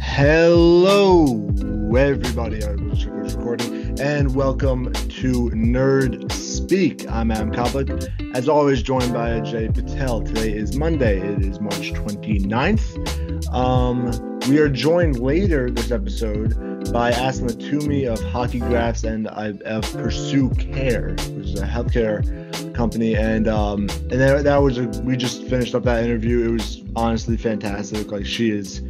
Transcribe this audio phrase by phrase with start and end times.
[0.00, 1.48] Hello,
[1.96, 2.62] everybody.
[2.62, 7.10] I was recording, and welcome to Nerd Speak.
[7.10, 10.22] I'm Adam Koplik, as always, joined by Ajay Patel.
[10.22, 11.18] Today is Monday.
[11.18, 13.52] It is March 29th.
[13.54, 16.54] Um, we are joined later this episode
[16.92, 23.14] by Asmae Toumi of Hockey Graphs and I, of PursueCare, which is a healthcare company.
[23.14, 26.48] And um, and that, that was a, we just finished up that interview.
[26.48, 28.10] It was honestly fantastic.
[28.10, 28.82] Like she is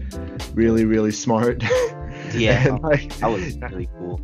[0.55, 1.63] really really smart.
[2.35, 4.19] Yeah, And, like, that was really cool.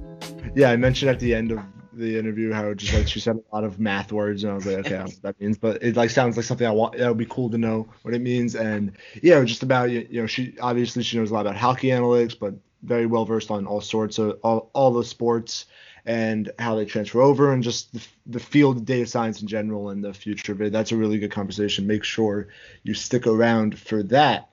[0.55, 1.61] yeah, I mentioned at the end of
[1.93, 4.65] the interview how just like she said a lot of math words, and I was
[4.65, 6.97] like, okay, I what that means, but it like sounds like something I want.
[6.97, 8.93] That would be cool to know what it means, and
[9.23, 12.39] yeah, just about you you know she obviously she knows a lot about hockey analytics,
[12.39, 15.67] but very well versed on all sorts of all all the sports
[16.09, 19.91] and how they transfer over, and just the, the field of data science in general
[19.91, 20.73] and the future of it.
[20.73, 21.87] That's a really good conversation.
[21.87, 22.49] Make sure
[22.83, 24.49] you stick around for that.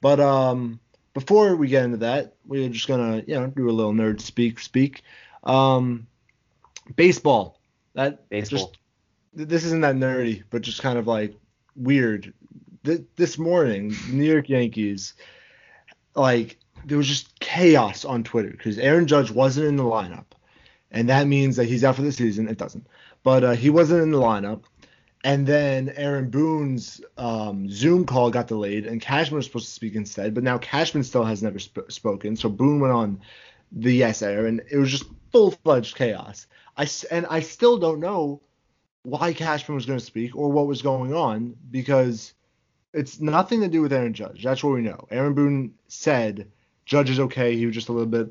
[0.00, 0.80] But um,
[1.14, 4.58] before we get into that, we're just gonna you know do a little nerd speak
[4.58, 5.02] speak.
[5.44, 6.08] Um,
[6.96, 7.60] baseball.
[7.94, 8.58] That Baseball.
[8.58, 8.78] just
[9.32, 11.36] this isn't that nerdy, but just kind of like
[11.76, 12.34] weird.
[12.84, 15.14] Th- this morning, New York Yankees,
[16.16, 20.26] like there was just chaos on Twitter because Aaron Judge wasn't in the lineup,
[20.90, 22.48] and that means that he's out for the season.
[22.48, 22.86] It doesn't,
[23.22, 24.62] but uh, he wasn't in the lineup.
[25.24, 29.96] And then Aaron Boone's um, Zoom call got delayed, and Cashman was supposed to speak
[29.96, 30.34] instead.
[30.34, 33.20] But now Cashman still has never sp- spoken, so Boone went on
[33.72, 36.46] the YES air, and it was just full fledged chaos.
[36.76, 38.40] I and I still don't know
[39.02, 42.34] why Cashman was going to speak or what was going on because
[42.92, 44.42] it's nothing to do with Aaron Judge.
[44.42, 45.06] That's what we know.
[45.10, 46.50] Aaron Boone said
[46.84, 47.56] Judge is okay.
[47.56, 48.28] He was just a little bit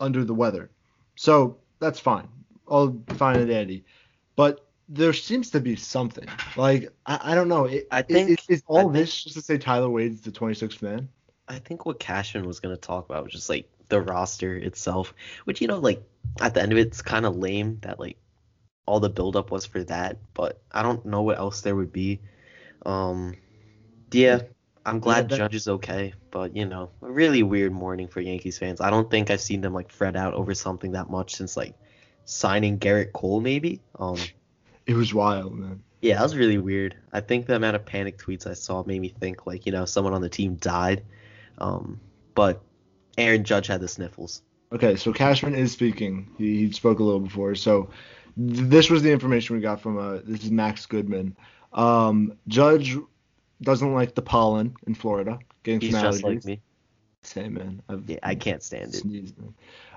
[0.00, 0.70] under the weather,
[1.16, 2.28] so that's fine.
[2.66, 3.84] All fine and dandy.
[4.36, 6.26] But there seems to be something.
[6.56, 7.64] Like I, I don't know.
[7.66, 10.30] It, I think- is, is all I think- this just to say Tyler Wade's the
[10.30, 11.08] 26th man?
[11.48, 15.60] I think what Cashman was gonna talk about was just like the roster itself, which
[15.62, 16.02] you know, like
[16.40, 18.18] at the end of it, it's kind of lame that like
[18.86, 22.20] all the buildup was for that, but I don't know what else there would be.
[22.86, 23.34] Um,
[24.12, 24.40] yeah,
[24.86, 28.58] I'm glad that- Judge is okay, but you know, a really weird morning for Yankees
[28.58, 28.80] fans.
[28.80, 31.74] I don't think I've seen them like fret out over something that much since like
[32.24, 33.80] signing Gerrit Cole, maybe.
[33.98, 34.16] Um,
[34.86, 35.82] It was wild, man.
[36.00, 36.96] Yeah, that was really weird.
[37.12, 39.84] I think the amount of panic tweets I saw made me think like, you know,
[39.84, 41.02] someone on the team died.
[41.58, 42.00] Um,
[42.34, 42.62] but
[43.18, 44.42] Aaron Judge had the sniffles.
[44.72, 46.30] Okay, so Cashman is speaking.
[46.38, 47.54] He, he spoke a little before.
[47.54, 47.90] So
[48.36, 51.36] th- this was the information we got from uh this is Max Goodman.
[51.72, 52.96] Um, Judge
[53.62, 55.38] doesn't like the pollen in Florida.
[55.62, 56.24] Getting He's some just allergies.
[56.24, 56.60] like me.
[57.22, 57.82] Same man.
[57.88, 58.98] I've Yeah, I can't stand it.
[58.98, 59.34] sneezed.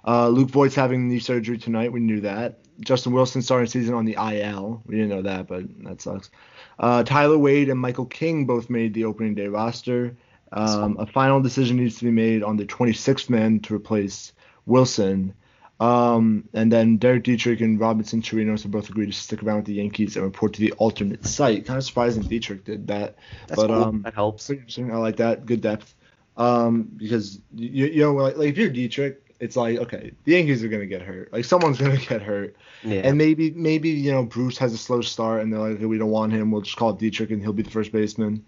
[0.06, 1.92] Uh, Luke Voit's having knee surgery tonight.
[1.92, 2.60] We knew that.
[2.80, 4.82] Justin Wilson starting season on the IL.
[4.86, 6.32] We didn't know that, but that sucks.
[6.80, 10.18] Uh, Tyler Wade and Michael King both made the opening day roster.
[10.52, 14.34] Um, a final decision needs to be made on the 26th man to replace
[14.66, 15.34] Wilson.
[15.82, 19.66] Um, and then Derek Dietrich and Robinson Chirinos have both agreed to stick around with
[19.66, 21.66] the Yankees and report to the alternate site.
[21.66, 23.16] Kind of surprising Dietrich did that.
[23.48, 23.84] That's but cool.
[23.84, 24.48] um, that helps.
[24.52, 24.92] Interesting.
[24.94, 25.48] I like that.
[25.48, 25.96] Good depth.
[26.38, 30.64] Um, because you, you know, like, like if you're Dietrich, it's like okay, the Yankees
[30.64, 31.34] are gonna get hurt.
[31.34, 33.02] Like someone's gonna get hurt, Yeah.
[33.04, 35.98] and maybe maybe you know Bruce has a slow start, and they're like, okay, we
[35.98, 36.52] don't want him.
[36.52, 38.46] We'll just call it Dietrich, and he'll be the first baseman.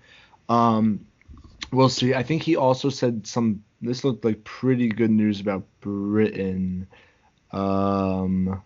[0.50, 1.08] Um,
[1.72, 2.14] we'll see.
[2.14, 3.64] I think he also said some.
[3.82, 6.88] This looked like pretty good news about Britton.
[7.54, 8.62] Um,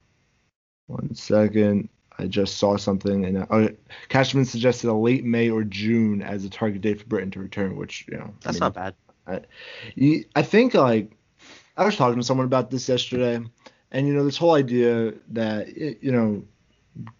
[0.88, 1.90] one second.
[2.20, 3.70] I just saw something, and uh,
[4.10, 7.76] Cashman suggested a late May or June as a target date for Britton to return,
[7.76, 8.96] which you know That's I mean, not
[9.28, 9.48] bad.
[9.96, 11.12] you- I think like
[11.76, 13.46] I was talking to someone about this yesterday,
[13.92, 16.44] and you know this whole idea that you know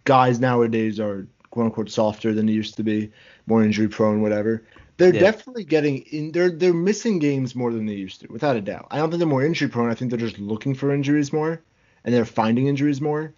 [0.04, 3.12] guys nowadays are quote unquote softer than they used to be,
[3.46, 4.64] more injury prone, whatever.
[4.98, 5.20] They're Yeah.
[5.20, 6.32] definitely getting in.
[6.32, 8.88] They're they're missing games more than they used to, without a doubt.
[8.90, 9.90] I don't think they're more injury prone.
[9.90, 11.62] I think they're just looking for injuries more,
[12.04, 13.34] and they're finding injuries more.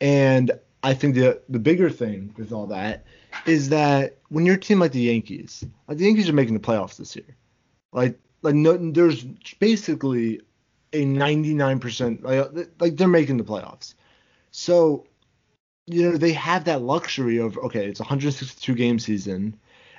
[0.00, 0.52] And
[0.82, 3.04] I think the the bigger thing with all that
[3.46, 6.60] is that when you're a team like the Yankees, like the Yankees are making the
[6.60, 7.36] playoffs this year.
[7.92, 9.24] Like like no, there's
[9.60, 10.40] basically
[10.92, 13.94] a 99% like, like they're making the playoffs.
[14.50, 15.06] So
[15.86, 19.56] you know they have that luxury of okay, it's a 162 game season.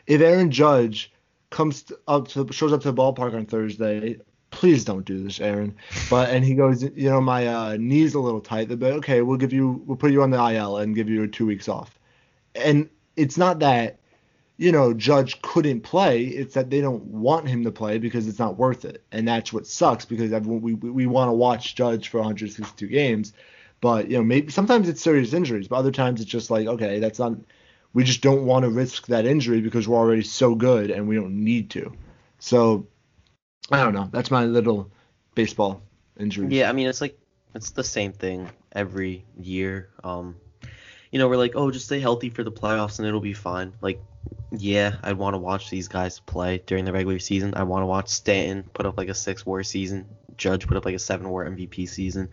[0.08, 1.12] If Aaron Judge
[1.50, 4.20] comes up to shows up to the ballpark on Thursday,
[4.54, 5.76] please don't do this, Aaron.
[6.10, 8.70] But and he goes, you know, my uh, knee's a little tight.
[8.70, 11.46] Like, okay, we'll give you, we'll put you on the IL and give you two
[11.46, 12.00] weeks off.
[12.56, 14.00] And it's not that,
[14.58, 16.24] you know, Judge couldn't play.
[16.24, 19.52] It's that they don't want him to play because it's not worth it, and that's
[19.52, 23.34] what sucks because everyone we we, we want to watch Judge for 162 games,
[23.82, 27.00] but you know maybe sometimes it's serious injuries, but other times it's just like okay,
[27.00, 27.34] that's not.
[27.94, 31.16] We just don't want to risk that injury because we're already so good and we
[31.16, 31.94] don't need to.
[32.40, 32.88] So
[33.72, 34.10] I don't know.
[34.12, 34.92] That's my little
[35.36, 35.82] baseball
[36.20, 36.48] injury.
[36.50, 37.18] Yeah, I mean it's like
[37.54, 39.90] it's the same thing every year.
[40.04, 40.36] Um,
[41.12, 43.74] you know, we're like, oh, just stay healthy for the playoffs and it'll be fine.
[43.82, 44.02] Like,
[44.52, 47.54] yeah, I'd want to watch these guys play during the regular season.
[47.56, 50.08] I want to watch Stanton put up like a six WAR season,
[50.38, 52.30] Judge put up like a seven WAR MVP season.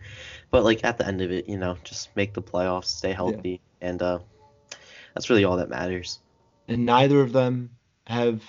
[0.49, 3.61] But like at the end of it, you know, just make the playoffs, stay healthy,
[3.81, 3.87] yeah.
[3.87, 4.19] and uh,
[5.13, 6.19] that's really all that matters.
[6.67, 7.71] And neither of them
[8.07, 8.41] have.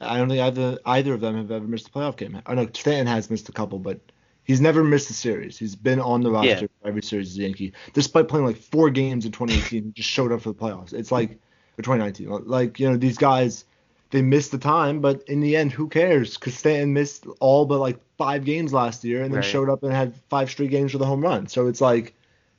[0.00, 2.36] I don't think either either of them have ever missed a playoff game.
[2.36, 4.00] Oh, I know Stanton has missed a couple, but
[4.44, 5.56] He's never missed a series.
[5.56, 6.60] He's been on the roster yeah.
[6.60, 9.84] for every series as a Yankee, despite playing like four games in 2018.
[9.84, 10.92] he just showed up for the playoffs.
[10.92, 11.38] It's like
[11.78, 12.46] or 2019.
[12.46, 13.64] Like you know these guys,
[14.10, 16.36] they missed the time, but in the end, who cares?
[16.36, 19.48] Because Stanton missed all but like five games last year, and then right.
[19.48, 21.46] showed up and had five straight games with a home run.
[21.46, 22.14] So it's like,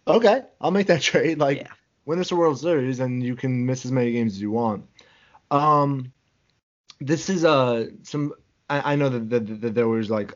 [0.08, 1.38] okay, I'll make that trade.
[1.38, 1.68] Like yeah.
[2.06, 4.86] Win a World Series, and you can miss as many games as you want.
[5.52, 6.12] Um,
[7.00, 8.34] this is uh some.
[8.70, 10.34] I, I know that, that, that there was like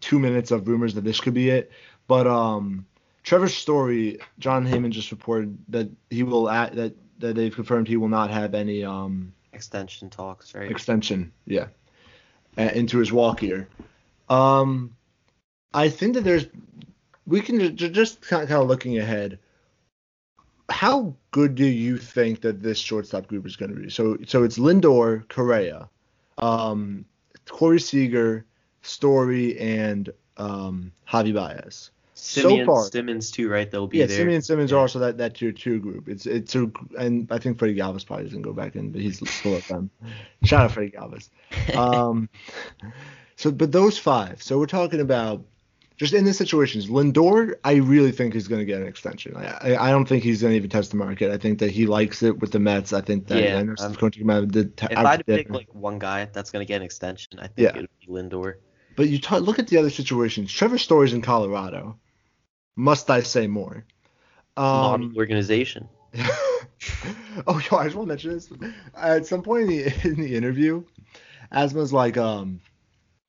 [0.00, 1.70] two minutes of rumors that this could be it.
[2.06, 2.86] But um,
[3.22, 7.96] Trevor Story, Jon Heyman just reported that he will add, that that they've confirmed he
[7.96, 10.70] will not have any um extension talks, right?
[10.70, 11.66] Extension, yeah,
[12.58, 13.68] uh, into his walk year.
[14.28, 14.96] Um,
[15.74, 16.46] I think that there's
[17.26, 19.38] we can just kind of looking ahead.
[20.70, 23.90] How good do you think that this shortstop group is going to be?
[23.90, 25.88] So so it's Lindor, Correa,
[26.38, 27.04] um,
[27.48, 28.46] Corey Seager,
[28.82, 31.90] Story, and um, Javi Baez.
[32.20, 33.70] Semien, so far, Simmons too, right?
[33.70, 34.04] They'll be there.
[34.04, 34.18] yeah, there.
[34.18, 34.76] Simeon Simmons yeah.
[34.76, 36.06] are also that, that tier two group.
[36.08, 39.20] It's it's a, and I think Freddie Galvis probably doesn't go back in, but he's
[39.20, 39.90] full of them.
[40.44, 41.30] Shout out Freddie Galvis.
[41.74, 42.28] Um,
[43.36, 44.42] so but those five.
[44.42, 45.42] So we're talking about
[46.00, 46.88] just in the situations.
[46.88, 49.36] Lindor, I really think he's going to get an extension.
[49.36, 51.30] I, I, I don't think he's going to even test the market.
[51.30, 52.94] I think that he likes it with the Mets.
[52.94, 54.56] I think that yeah, I know um, going to come out.
[54.56, 57.48] If I had to pick like one guy that's going to get an extension, I
[57.48, 57.76] think yeah.
[57.76, 58.54] it would be Lindor.
[58.96, 60.50] But you talk, look at the other situations.
[60.50, 61.98] Trevor Story's in Colorado.
[62.76, 63.84] Must I say more?
[64.56, 65.86] Um, organization.
[67.46, 68.50] oh, yo, I just want to mention this.
[68.96, 70.82] At some point in the, in the interview,
[71.52, 72.62] Asmae's like, um,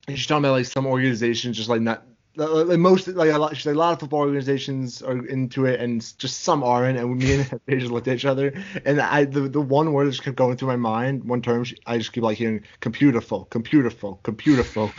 [0.08, 2.06] she's talking about like some organizations just like not
[2.36, 6.40] like most like a lot, a lot of football organizations are into it and just
[6.40, 8.54] some aren't and me and they just looked at each other.
[8.84, 11.66] And I the, the one word that just kept going through my mind one term
[11.86, 14.94] I just keep like hearing computer folk computer folk computer folk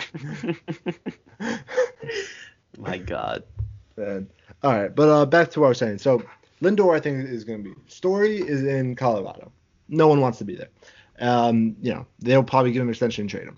[2.77, 3.43] my god.
[3.97, 4.29] Man.
[4.61, 5.97] all right but uh back to what I was saying.
[5.99, 6.23] So
[6.61, 9.51] Lindor I think is going to be Story is in Colorado.
[9.89, 10.69] No one wants to be there.
[11.19, 13.57] Um you know they'll probably give him an extension and trade him.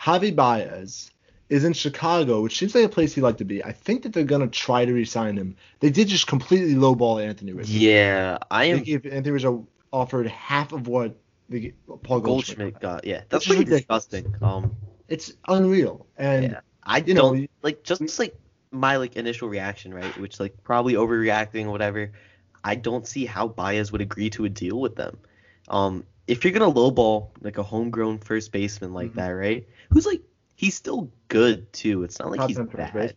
[0.00, 1.12] Javi Baez
[1.48, 3.62] is in Chicago, which seems like a place he'd like to be.
[3.64, 5.56] I think that they're gonna try to resign him.
[5.80, 7.72] They did just completely lowball Anthony Rizzo.
[7.72, 8.82] Yeah, I am.
[8.82, 11.16] Gave Anthony Rizzo offered half of what
[11.48, 13.04] the Paul Goldschmidt, Goldschmidt got.
[13.04, 14.34] Yeah, that's pretty disgusting.
[14.40, 14.76] Um,
[15.08, 16.06] it's unreal.
[16.16, 18.34] And yeah, I you don't know, like just like
[18.70, 20.16] my like initial reaction, right?
[20.18, 22.12] Which like probably overreacting, or whatever.
[22.64, 25.18] I don't see how Baez would agree to a deal with them.
[25.68, 29.18] Um, if you're gonna lowball like a homegrown first baseman like mm-hmm.
[29.18, 29.68] that, right?
[29.90, 30.22] Who's like
[30.62, 32.04] he's still good too.
[32.04, 33.16] It's not like Top he's bad.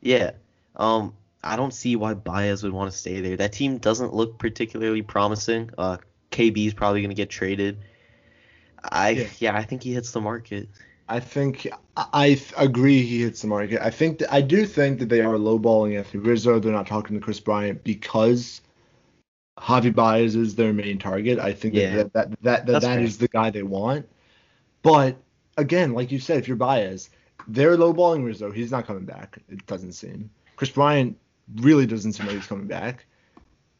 [0.00, 0.30] Yeah.
[0.76, 1.12] Um,
[1.42, 3.36] I don't see why Baez would want to stay there.
[3.36, 5.70] That team doesn't look particularly promising.
[5.76, 5.98] Uh,
[6.30, 7.78] KB is probably going to get traded.
[8.82, 9.26] I yeah.
[9.40, 9.56] yeah.
[9.56, 10.68] I think he hits the market.
[11.08, 13.82] I think I agree he hits the market.
[13.82, 16.60] I think that, I do think that they are lowballing Anthony Rizzo.
[16.60, 18.62] They're not talking to Kris Bryant because
[19.58, 21.40] Javi Baez is their main target.
[21.40, 21.96] I think yeah.
[21.96, 24.08] that that that that, that is the guy they want.
[24.82, 25.16] But
[25.56, 27.10] again, like you said, if you're Baez,
[27.48, 28.50] they're lowballing Rizzo.
[28.50, 29.38] He's not coming back.
[29.48, 30.30] It doesn't seem.
[30.56, 31.18] Kris Bryant
[31.56, 33.06] really doesn't seem like he's coming back.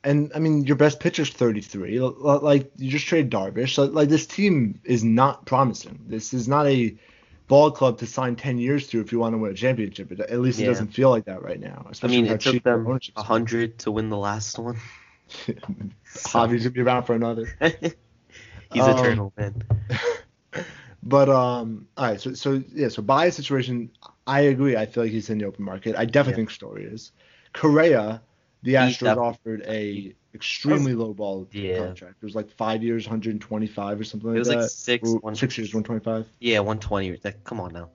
[0.03, 1.99] And I mean, your best pitcher's 33.
[2.01, 3.93] Like you just trade Darvish.
[3.93, 6.05] Like this team is not promising.
[6.07, 6.95] This is not a
[7.49, 10.13] ball club to sign 10 years to if you want to win a championship.
[10.13, 10.67] At least yeah.
[10.67, 11.87] it doesn't feel like that right now.
[12.03, 14.79] I mean, it took them 100 to win the last one.
[15.47, 17.47] Javi's gonna be around for another.
[18.73, 19.63] He's um, eternal, man.
[21.15, 23.89] But um, all right, so so yeah, so a situation,
[24.27, 24.77] I agree.
[24.77, 25.95] I feel like he's in the open market.
[25.95, 26.37] I definitely yeah.
[26.39, 27.13] think Story is.
[27.53, 28.21] Correa,
[28.65, 31.79] the Astros offered a extremely low ball yeah.
[31.79, 32.17] contract.
[32.21, 34.37] It was like five years, 125 or something like that.
[34.37, 34.57] It was that.
[34.57, 36.27] like six, one, six years, 125.
[36.41, 37.21] Yeah, 120.
[37.23, 37.91] Like, come on now.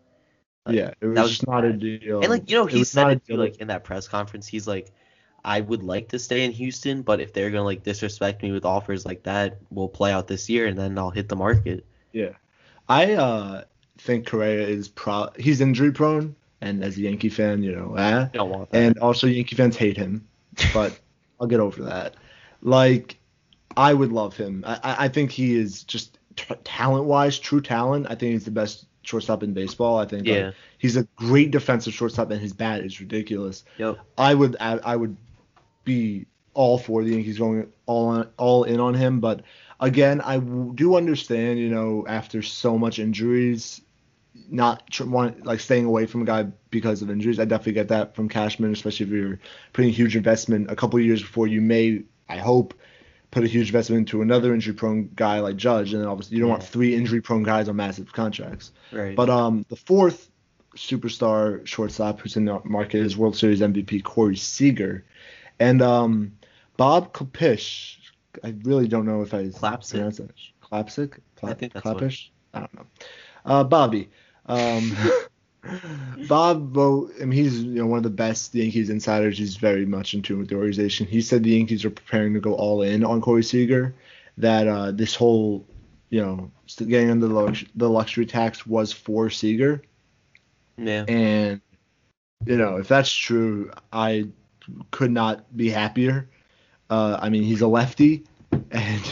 [0.65, 2.21] Like, yeah, it was, was just not a deal.
[2.21, 4.47] And like you know, he said it too, like in that press conference.
[4.47, 4.93] He's like,
[5.43, 8.63] I would like to stay in Houston, but if they're gonna like disrespect me with
[8.63, 11.85] offers like that, we'll play out this year and then I'll hit the market.
[12.13, 12.35] Yeah.
[12.89, 13.63] I uh,
[13.99, 15.29] think Correa is pro.
[15.37, 18.27] He's injury prone, and as a Yankee fan, you know, eh?
[18.33, 18.77] Don't want that.
[18.77, 20.27] And also, Yankee fans hate him,
[20.73, 20.99] but
[21.39, 22.15] I'll get over that.
[22.61, 23.17] Like,
[23.77, 24.63] I would love him.
[24.65, 28.07] I, I think he is just t- talent wise, true talent.
[28.09, 29.97] I think he's the best shortstop in baseball.
[29.97, 30.47] I think Yeah.
[30.47, 33.63] like, he's a great defensive shortstop, and his bat is ridiculous.
[33.77, 33.99] Yep.
[34.17, 35.15] I would I, I would
[35.85, 39.43] be all for the Yankees going all on, all in on him, but
[39.79, 43.81] again, I w- do understand, you know, after so much injuries,
[44.49, 47.39] not tr- want like staying away from a guy because of injuries.
[47.39, 49.39] I definitely get that from Cashman, especially if you're
[49.73, 52.73] putting a huge investment a couple years before you may, I hope,
[53.31, 56.49] put a huge investment into another injury-prone guy like Judge, and then obviously you don't
[56.49, 58.71] want three injury-prone guys on massive contracts.
[58.91, 59.15] Right.
[59.15, 60.29] But um, the fourth
[60.75, 65.05] superstar shortstop who's in the market is World Series MVP Corey Seager,
[65.59, 66.33] and um,
[66.77, 67.97] Bob Klapisch.
[68.43, 69.91] I really don't know if I Klapsic.
[69.91, 70.31] pronounce that.
[70.61, 71.19] Klapsic?
[71.35, 72.13] Kla- I think that's what-
[72.53, 72.85] I don't know.
[73.45, 74.09] Uh, Bobby.
[74.45, 74.91] Um,
[76.27, 79.37] Bob, Bo, I mean, he's you know one of the best Yankees insiders.
[79.37, 81.05] He's very much in tune with the organization.
[81.05, 83.93] He said the Yankees are preparing to go all in on Corey Seager.
[84.37, 85.65] That uh, this whole,
[86.09, 89.81] you know, getting under the, lux- the luxury tax was for Seager.
[90.77, 91.03] yeah.
[91.07, 91.61] And
[92.45, 94.29] you know, if that's true, I
[94.91, 96.29] could not be happier.
[96.89, 98.23] Uh, I mean, he's a lefty,
[98.71, 99.03] and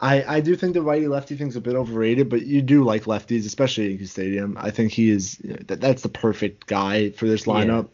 [0.00, 3.04] I I do think the righty lefty thing's a bit overrated, but you do like
[3.04, 4.56] lefties, especially at Yankee Stadium.
[4.60, 7.52] I think he is that that's the perfect guy for this Yeah.
[7.54, 7.88] lineup.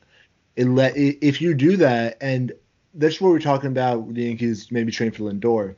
[0.56, 2.52] It let if you do that, and
[2.94, 4.12] that's what we're talking about.
[4.14, 5.76] The Yankees maybe train for Lindor.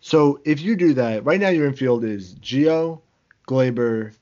[0.00, 3.00] So if you do that, right now your infield is Gio,
[3.46, 4.14] Gleyber,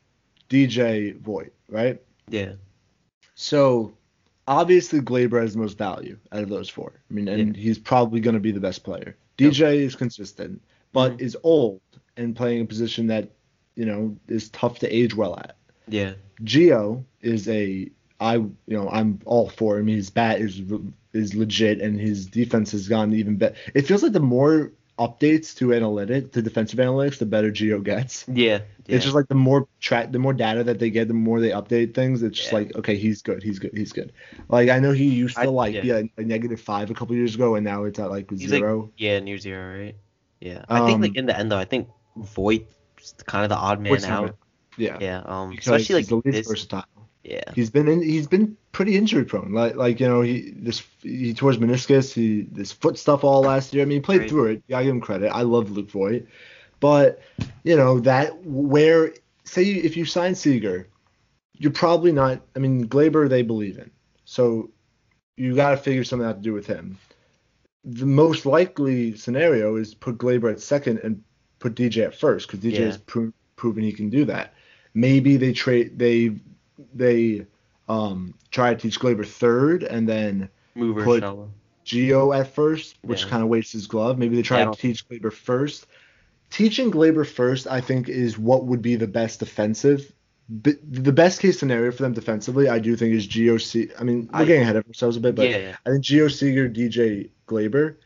[0.50, 2.00] DJ, Voit, right?
[2.28, 2.52] Yeah.
[3.35, 3.93] So
[4.49, 6.93] obviously Gleyber has the most value out of those four.
[7.09, 9.17] I mean, and he's probably going to be the best player.
[9.38, 9.52] Yep.
[9.52, 10.61] DJ is consistent,
[10.93, 11.21] but Mhm.
[11.21, 11.81] is old
[12.17, 13.31] and playing a position that
[13.76, 15.57] you know is tough to age well at.
[15.87, 16.14] Yeah.
[16.43, 17.88] Gio is a
[18.21, 19.87] I you know I'm all for him.
[19.87, 20.61] His bat is
[21.12, 23.55] is legit, and his defense has gone even better.
[23.75, 28.25] It feels like the more updates to analytics, to defensive analytics, the better Gio gets.
[28.28, 28.61] Yeah.
[28.87, 28.97] Yeah.
[28.97, 31.50] It's just like the more track, the more data that they get, the more they
[31.50, 32.23] update things.
[32.23, 32.59] It's just Yeah.
[32.59, 34.12] like, okay, he's good, he's good, he's good.
[34.49, 35.81] Like I know he used to I- like yeah.
[35.83, 38.50] be a, a negative five a couple years ago, and now it's at like He's
[38.50, 38.90] like- zero.
[38.97, 39.97] yeah, near zero, right?
[40.40, 40.64] Yeah.
[40.69, 43.81] I think like Um, in the end though, I think Voit's kind of the odd
[43.81, 44.37] man out.
[44.76, 45.23] yeah, Yeah.
[45.26, 45.52] Um.
[45.59, 46.49] Especially like the least this.
[46.49, 46.85] versatile.
[47.28, 47.42] Yeah.
[47.54, 49.52] He's been in, he's been pretty injury prone.
[49.52, 53.42] Like like you know he this he tore his meniscus, he this foot stuff all
[53.42, 53.82] last year.
[53.82, 54.30] I mean he played Right.
[54.30, 54.62] through it.
[54.75, 55.28] I give him credit.
[55.30, 56.26] I love Luke Voit,
[56.80, 57.20] but
[57.64, 59.12] you know that where
[59.44, 60.88] say if you sign Seager,
[61.54, 62.40] you're probably not.
[62.56, 63.90] I mean Gleyber they believe in,
[64.25, 64.70] so
[65.37, 66.99] you got to figure something out to do with him.
[67.85, 71.23] The most likely scenario is put Gleyber at second and
[71.58, 72.87] put DJ at first because DJ Yeah.
[72.87, 74.54] has pro- proven he can do that.
[74.94, 76.32] Maybe they trade they
[76.94, 77.47] they
[77.88, 81.25] um try to teach Gleyber third and then Move put-.
[81.85, 83.30] Gio at first, which Yeah.
[83.30, 84.18] kind of wastes his glove.
[84.18, 85.87] Maybe they try Yeah, to teach Gleyber first.
[86.50, 90.12] Teaching Gleyber first, I think, is what would be the best defensive.
[90.50, 93.61] But the best case scenario for them defensively, I do think, is Gio.
[93.61, 95.76] Se- I mean, we're I- getting ahead of ourselves a bit, but yeah.
[95.87, 97.97] I think Gio Seager, DJ Gleyber.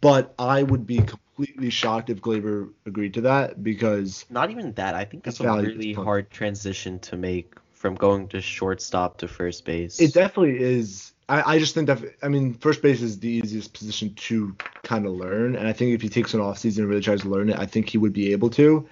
[0.00, 4.94] But I would be completely shocked if Gleyber agreed to that because Not even that.
[4.94, 9.64] I think that's a really hard transition to make from going to shortstop to first
[9.64, 10.00] base.
[10.00, 11.12] It definitely is.
[11.28, 15.06] I, I just think that I mean first base is the easiest position to kind
[15.06, 17.28] of learn, and I think if he takes an off season and really tries to
[17.28, 18.88] learn it, I think he would be able to.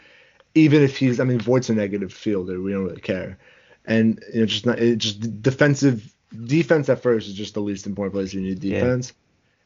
[0.55, 3.39] Even if he's, I mean, Voit's a negative fielder, we don't really care,
[3.85, 6.15] and you know, just not it just defensive
[6.45, 8.81] defense at first is just the least important place you need Yeah.
[8.81, 9.13] defense.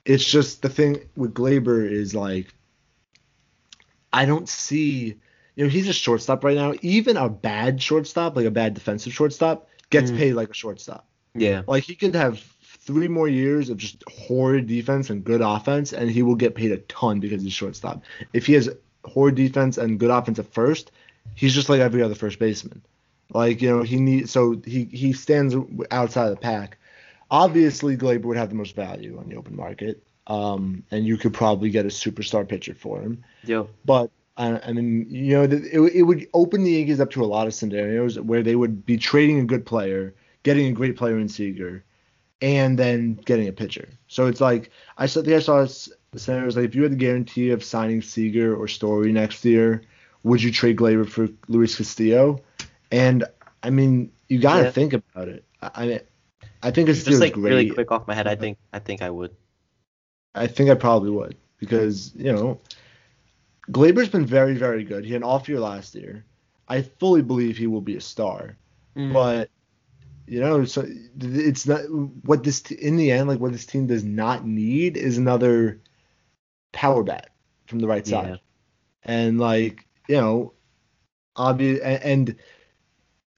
[0.04, 2.52] It's just the thing with Gleyber is like,
[4.12, 5.16] I don't see,
[5.56, 6.74] you know, he's a shortstop right now.
[6.82, 10.16] Even a bad shortstop, like a bad defensive shortstop, gets Mhm.
[10.16, 11.06] paid like a shortstop.
[11.34, 11.62] yeah.
[11.66, 16.10] Like he could have three more years of just horrid defense and good offense, and
[16.10, 18.02] he will get paid a ton because he's shortstop.
[18.32, 18.68] If he has
[19.04, 20.90] horrid defense and good offense at first,
[21.34, 22.82] he's just like every other first baseman.
[23.32, 25.54] Like you know he needs so he he stands
[25.90, 26.78] outside of the pack.
[27.30, 31.32] Obviously, Gleyber would have the most value on the open market, um, and you could
[31.32, 33.22] probably get a superstar pitcher for him.
[33.44, 33.64] Yeah.
[33.84, 37.26] But I, I mean, you know, it, it would open the Yankees up to a
[37.26, 41.18] lot of scenarios where they would be trading a good player, getting a great player
[41.18, 41.84] in Seager,
[42.40, 43.88] and then getting a pitcher.
[44.08, 45.66] So it's like I think I saw
[46.16, 49.82] scenarios like if you had the guarantee of signing Seager or Story next year,
[50.22, 52.40] would you trade Gleyber for Luis Castillo?
[52.90, 53.24] And
[53.62, 54.70] I mean, you got to Yeah.
[54.70, 55.44] think about it.
[55.60, 56.00] I, I
[56.62, 57.52] I think it's Just like great.
[57.52, 59.36] really quick off my head, I think I think I would.
[60.34, 62.60] I think I probably would because you know,
[63.70, 65.04] Gleyber's been very very good.
[65.04, 66.24] He had an off year last year.
[66.68, 68.56] I fully believe he will be a star,
[68.96, 69.12] Mm.
[69.12, 69.50] but
[70.26, 70.86] you know, so
[71.20, 71.80] it's not
[72.24, 75.80] what this in the end like what this team does not need is another
[76.72, 77.30] power bat
[77.66, 78.22] from the right Yeah.
[78.22, 78.40] side.
[79.02, 80.52] And like, you know,
[81.36, 82.36] obvious and, and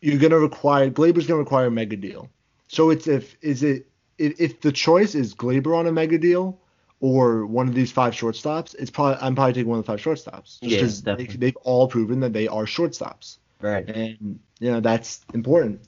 [0.00, 2.28] you're gonna require Gleyber's gonna require a mega deal.
[2.68, 3.86] So it's if is it
[4.18, 6.60] if, if the choice is Gleyber on a mega deal
[7.02, 10.00] or one of these five shortstops, it's probably I'm probably taking one of the five
[10.00, 10.60] shortstops.
[10.62, 13.38] Just Yeah, they, they've all proven that they are shortstops.
[13.60, 13.86] Right.
[13.88, 15.82] And you know, that's important.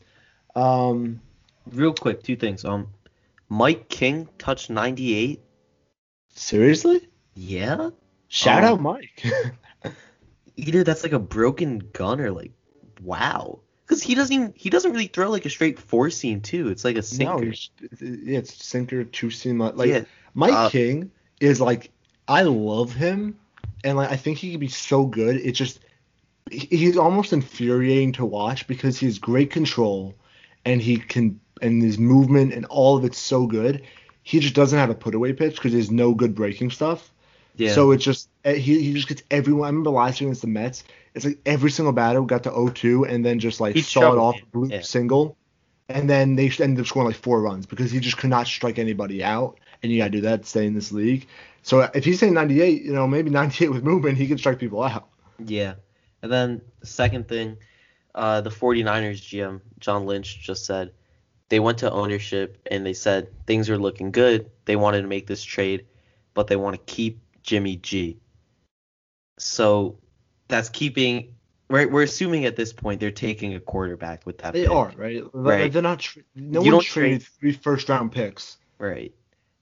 [0.54, 1.20] Um
[1.70, 2.64] Real quick, two things.
[2.64, 2.88] Um,
[3.48, 5.40] Mike King touched 98.
[6.34, 7.08] seriously?
[7.34, 7.90] Yeah.
[8.28, 9.24] Shout Um, out Mike.
[10.56, 12.52] Either that's like a broken gun or like,
[13.02, 13.60] wow.
[13.86, 16.68] Because he doesn't even he doesn't really throw like a straight four seam too.
[16.68, 17.44] It's like a sinker.
[17.44, 19.58] it's, yeah, it's sinker, two seam.
[19.58, 20.04] Like yeah.
[20.34, 21.10] Mike Uh, King
[21.40, 21.90] is like
[22.28, 23.38] I love him,
[23.84, 25.36] and like I think he could be so good.
[25.36, 25.80] It's just
[26.50, 30.14] he's almost infuriating to watch because he has great control,
[30.64, 33.82] and he can and his movement and all of it's so good.
[34.22, 37.10] He just doesn't have a put away pitch because there's no good breaking stuff.
[37.56, 37.72] Yeah.
[37.72, 39.66] So it's just eh, he he just gets everyone.
[39.66, 43.08] I remember last year against the Mets, it's like every single batter got to 0-2
[43.08, 44.80] and then just like He saw it off blue Yeah.
[44.80, 45.36] single,
[45.88, 48.78] and then they ended up scoring like four runs because he just could not strike
[48.78, 51.26] anybody out, and you gotta do that to stay in this league.
[51.62, 54.82] So if he's saying 98, you know maybe 98 with movement, he can strike people
[54.82, 55.08] out.
[55.38, 55.74] Yeah.
[56.22, 57.58] And then the second thing,
[58.14, 60.92] uh, the 49ers GM, John Lynch, just said
[61.50, 64.50] they went to ownership and they said things are looking good.
[64.64, 65.84] They wanted to make this trade,
[66.32, 68.16] but they want to keep Jimmy G.
[69.38, 69.98] So
[70.48, 71.34] that's keeping.
[71.68, 74.52] We're, we're assuming at this point they're taking a quarterback with that.
[74.52, 74.70] They pick.
[74.70, 75.22] are right.
[75.32, 75.72] Right.
[75.72, 75.98] They're not.
[75.98, 79.12] Tra- no You one don't traded trade- three first round picks Right.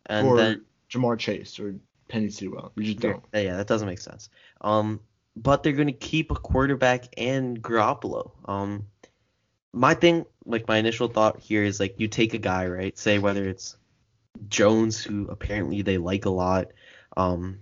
[0.06, 1.74] And for then Ja'Marr Chase or
[2.08, 2.72] Penei Sewell.
[2.74, 3.22] We just don't.
[3.32, 4.28] Yeah, yeah, that doesn't make sense.
[4.60, 5.00] Um,
[5.36, 8.32] but they're gonna keep a quarterback and Garoppolo.
[8.44, 8.86] Um,
[9.72, 12.96] my thing, like my initial thought here is like you take a guy, right?
[12.96, 13.76] Say whether it's
[14.48, 16.68] Jones, who apparently they like a lot,
[17.16, 17.60] um,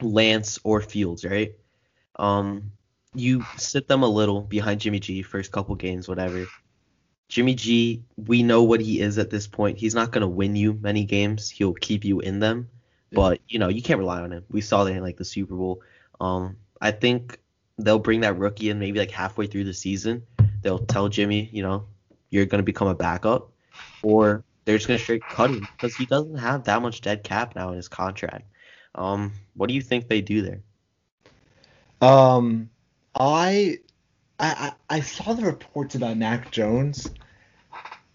[0.00, 1.52] Lance or Fields, right?
[2.16, 2.72] Um,
[3.14, 6.46] you sit them a little behind Jimmy G first couple games, whatever.
[7.28, 9.78] Jimmy G, we know what he is at this point.
[9.78, 11.50] He's not gonna win you many games.
[11.50, 12.68] He'll keep you in them.
[13.12, 14.44] But you know, you can't rely on him.
[14.50, 15.82] We saw that in like the Super Bowl.
[16.20, 17.38] Um, I think
[17.78, 20.22] they'll bring that rookie in maybe like halfway through the season.
[20.62, 21.86] They'll tell Jimmy, you know,
[22.30, 23.50] you're gonna become a backup,
[24.02, 27.54] or they're just gonna straight cut him because he doesn't have that much dead cap
[27.54, 28.46] now in his contract.
[28.94, 30.60] Um, what do you think they do there?
[32.00, 32.70] Um,
[33.14, 33.78] I,
[34.38, 37.10] I, I I saw the reports about Mac Jones,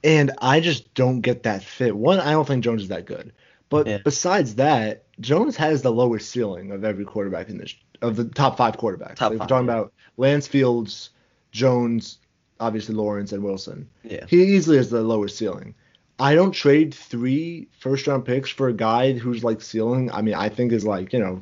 [0.04, 1.96] and I just don't get that fit.
[1.96, 3.34] One, I don't think Jones is that good.
[3.70, 3.98] But Yeah.
[4.04, 8.58] besides that, Jones has the lowest ceiling of every quarterback in this of the top
[8.58, 9.16] five quarterbacks.
[9.16, 9.74] Top Like, five, We're talking yeah.
[9.74, 11.10] about Lance Fields,
[11.52, 12.20] Jones,
[12.60, 13.90] obviously Lawrence and Wilson.
[14.04, 14.26] Yeah.
[14.28, 15.74] He easily has the lowest ceiling.
[16.20, 20.12] I don't trade three first round picks for a guy who's like ceiling.
[20.12, 21.42] I mean, I think is like you know,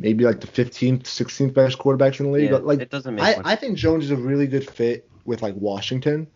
[0.00, 2.44] maybe like the 15th, 16th best quarterbacks in the league.
[2.44, 3.52] Yeah, but like it doesn't make I.
[3.52, 6.26] I think Jones is a really good fit with like Washington,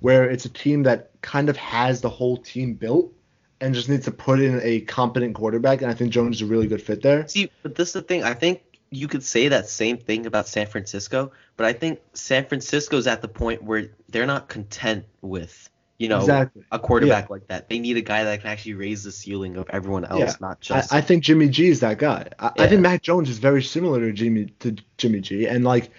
[0.00, 3.12] where it's a team that kind of has the whole team built
[3.60, 5.82] and just needs to put in a competent quarterback.
[5.82, 7.28] And I think Jones is a really good fit there.
[7.28, 8.24] See, but this is the thing.
[8.24, 12.46] I think you could say that same thing about San Francisco, but I think San
[12.46, 15.69] Francisco's at the point where they're not content with,
[16.00, 16.64] you know, exactly.
[16.72, 17.68] a quarterback like that.
[17.68, 20.32] They need a guy that can actually raise the ceiling of everyone else, Yeah.
[20.40, 20.94] not I, just.
[20.94, 22.26] I think Jimmy G is that guy.
[22.38, 25.90] I, I think Mac Jones is very similar to Jimmy to Jimmy G, and like,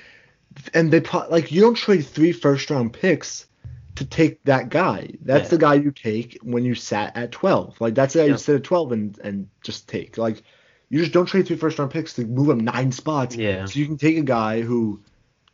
[0.73, 3.45] and they pro- like you don't trade three first round picks
[3.93, 5.11] to take that guy.
[5.21, 5.49] That's Yeah.
[5.49, 7.79] the guy you take when you sat at twelve.
[7.79, 8.31] Like that's the guy Yeah.
[8.31, 10.17] you sit at twelve and and just take.
[10.17, 10.41] Like
[10.89, 13.35] you just don't trade three first round picks to move him nine spots.
[13.35, 13.65] Yeah.
[13.65, 14.99] So you can take a guy who,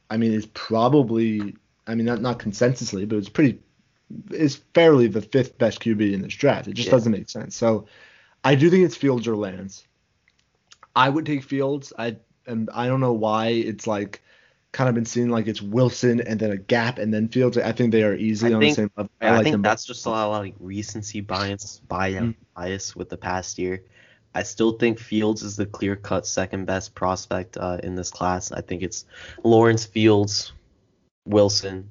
[0.10, 1.53] I mean, is probably
[1.86, 3.60] I mean not not consensusly, but it's pretty
[4.32, 6.67] is fairly the fifth best QB in this draft.
[6.67, 6.91] It just Yeah.
[6.93, 7.56] doesn't make sense.
[7.56, 7.86] So
[8.43, 9.86] I do think it's Fields or Lance.
[10.96, 11.93] I would take Fields.
[11.98, 14.22] I and I don't know why it's like
[14.72, 17.58] kind of been seen like it's Wilson and then a gap and then Fields.
[17.58, 19.12] I think they are easily I on think- the same level.
[19.22, 22.36] I, like think that's just a lot of like recency bias, bias, Mm.
[22.56, 23.84] bias with the past year.
[24.36, 28.52] I still think Fields is the clear cut second best prospect uh, in this class.
[28.52, 29.06] I think it's
[29.43, 30.52] Lawrence Fields,
[31.26, 31.89] Wilson,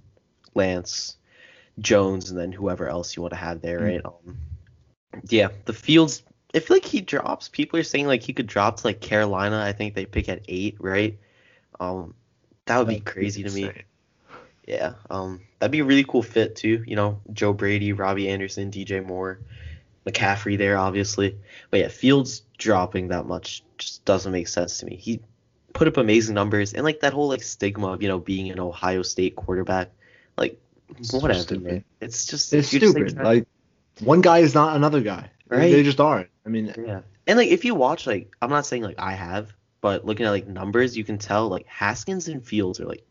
[0.55, 1.17] Lance,
[1.81, 3.85] Jones, and then whoever else you want to have there, Mm.
[3.85, 4.01] right?
[4.05, 4.39] Um,
[5.29, 6.23] yeah, the Fields.
[6.55, 7.49] I feel like he drops.
[7.49, 9.63] People are saying like he could drop to like Carolina.
[9.63, 11.19] I think they pick at eight, right?
[11.81, 12.15] Um,
[12.65, 13.71] that would be crazy to me.
[14.67, 16.83] Yeah, um, that'd be a really cool fit too.
[16.87, 19.39] You know, Joe Brady, Robbie Anderson, DJ Moore,
[20.07, 21.37] McCaffrey there, obviously.
[21.71, 24.97] But yeah, Fields dropping that much just doesn't make sense to me.
[24.97, 25.21] He
[25.73, 28.59] put up amazing numbers, and like that whole like stigma of you know being an
[28.59, 29.91] Ohio State quarterback,
[30.39, 30.59] like
[30.99, 31.85] It's whatever, stupid.
[32.01, 33.25] It's just It's you're just, like, stupid.
[33.25, 33.47] Like
[34.01, 35.31] one guy is not another guy.
[35.49, 35.71] Right.
[35.71, 36.29] They just aren't.
[36.45, 39.53] I mean, yeah, and like if you watch like I'm not saying like I have,
[39.81, 43.05] but looking at like numbers, you can tell like Haskins and Fields are like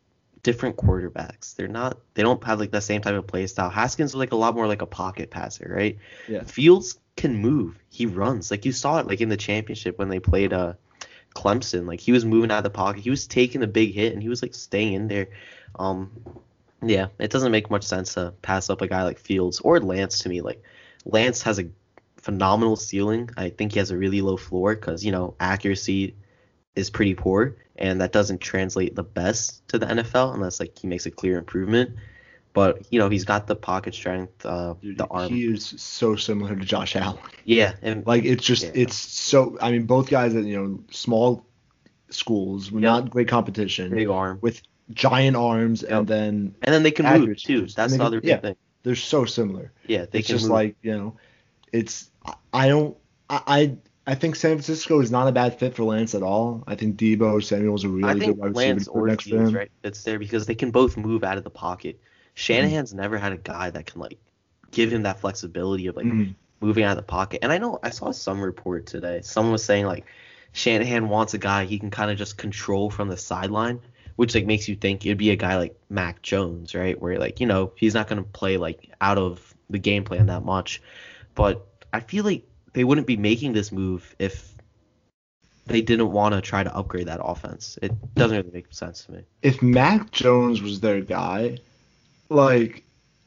[0.43, 1.55] different quarterbacks.
[1.55, 3.69] They're not they don't have like the same type of play style.
[3.69, 5.97] Haskins is like a lot more like a pocket passer, right?
[6.27, 6.43] Yeah.
[6.43, 7.79] Fields can move.
[7.89, 8.51] He runs.
[8.51, 10.73] Like you saw it like in the championship when they played uh
[11.35, 11.87] Clemson.
[11.87, 13.01] Like he was moving out of the pocket.
[13.01, 15.29] He was taking a big hit and he was like staying in there.
[15.79, 16.11] Um
[16.83, 20.19] yeah, it doesn't make much sense to pass up a guy like Fields or Lance
[20.19, 20.41] to me.
[20.41, 20.61] Like
[21.05, 21.65] Lance has a
[22.17, 23.29] phenomenal ceiling.
[23.37, 26.15] I think he has a really low floor because you know accuracy
[26.75, 30.87] is pretty poor, and that doesn't translate the best to the NFL unless like he
[30.87, 31.91] makes a clear improvement.
[32.53, 35.29] But you know he's got the pocket strength, uh, Dude, the arm.
[35.29, 37.19] He is so similar to Josh Allen.
[37.43, 38.71] yeah, and Like it's just Yeah.
[38.75, 39.57] it's so.
[39.61, 41.45] I mean, both guys at you know small
[42.09, 44.61] schools, not great competition, big arm, with
[44.93, 45.91] giant arms, Yep.
[45.91, 47.67] and then and then they can move too.
[47.67, 48.37] That's the they other yeah.
[48.37, 48.55] thing.
[48.83, 49.71] they're so similar.
[49.87, 50.51] Yeah, they it's can just move.
[50.53, 51.17] like you know,
[51.71, 52.09] it's
[52.53, 52.95] I- don't
[53.29, 53.75] I
[54.07, 56.63] I think San Francisco is not a bad fit for Lance at all.
[56.67, 59.53] I think Deebo Samuel's a really I good think wide receiver Lance or next Fields
[59.53, 61.99] right fits there because they can both move out of the pocket.
[62.35, 64.19] Shanahan's never had a guy that can like
[64.71, 66.35] give him that flexibility of like Mhm.
[66.61, 67.39] moving out of the pocket.
[67.41, 69.21] And I know I saw some report today.
[69.23, 70.05] Someone was saying like
[70.51, 73.79] Shanahan wants a guy he can kind of just control from the sideline,
[74.15, 76.99] which like makes you think it'd be a guy like Mac Jones, right?
[76.99, 80.43] Where like you know he's not gonna play like out of the game plan that
[80.43, 80.81] much.
[81.33, 84.53] But I feel like they wouldn't be making this move if
[85.65, 87.79] they didn't want to try to upgrade that offense.
[87.81, 89.23] It doesn't really make sense to me.
[89.41, 91.57] If Mac Jones was their guy,
[92.29, 92.83] like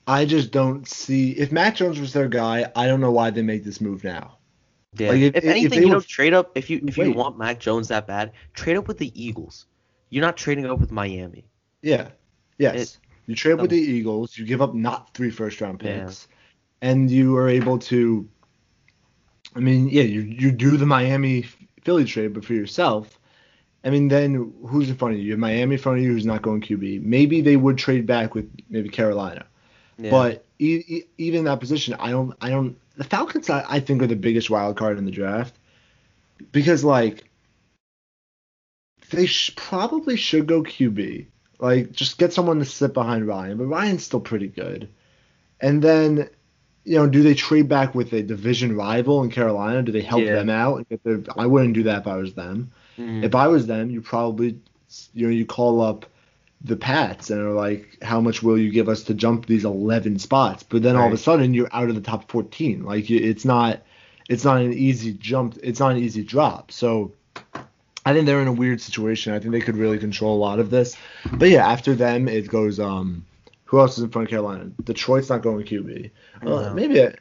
[0.07, 3.43] I just don't see if Mac Jones was their guy, I don't know why they
[3.43, 4.39] make this move now.
[4.95, 5.11] Yeah.
[5.11, 7.37] Like, if- if, if anything, they you know, trade up if you if you want
[7.39, 9.67] Mac Jones that bad, trade up with the Eagles.
[10.11, 11.45] You're not trading up with Miami.
[11.83, 12.09] Yeah.
[12.59, 12.75] Yes.
[12.95, 16.05] It- you trade with um, the Eagles, you give up not three first round Yeah.
[16.07, 16.29] picks,
[16.81, 18.27] and you are able to.
[19.55, 21.43] I mean, yeah, you you do the Miami
[21.83, 23.19] Philly trade, but for yourself.
[23.85, 25.27] I mean, then who's in front of you?
[25.27, 27.03] You have Miami in front of you, who's not going QB.
[27.03, 29.45] Maybe they would trade back with maybe Carolina,
[29.99, 30.11] Yeah.
[30.11, 32.77] but e- e- even in that position, I don't, I don't.
[32.97, 35.55] The Falcons, I, I think, are the biggest wild card in the draft
[36.51, 37.28] because, like,
[39.11, 41.27] they sh- probably should go QB.
[41.59, 44.89] Like, just get someone to sit behind Ryan, but Ryan's still pretty good.
[45.61, 46.29] And then,
[46.85, 49.83] you know, do they trade back with a division rival in Carolina?
[49.83, 50.37] Do they help Yeah.
[50.37, 50.87] them out?
[51.03, 52.71] their- I wouldn't do that if I was them.
[52.97, 53.25] Mhm.
[53.25, 54.59] If I was them, you probably,
[55.15, 56.07] you know, you call up
[56.63, 60.19] the Pats and are like, how much will you give us to jump these 11
[60.19, 60.63] spots?
[60.65, 62.85] But then all of a sudden you're out of the top 14.
[62.85, 63.81] Like it's not,
[64.29, 65.57] it's not an easy jump.
[65.63, 66.73] It's not an easy drop.
[66.73, 67.13] So
[68.09, 69.35] I think they're in a weird situation.
[69.35, 70.97] I think they could really control a lot of this.
[71.31, 72.81] But yeah, after them it goes.
[72.81, 73.27] Um,
[73.65, 74.71] who else is in front of Carolina?
[74.83, 76.11] Detroit's not going QB.
[76.43, 76.73] No.
[76.73, 77.03] maybe.
[77.03, 77.13] I,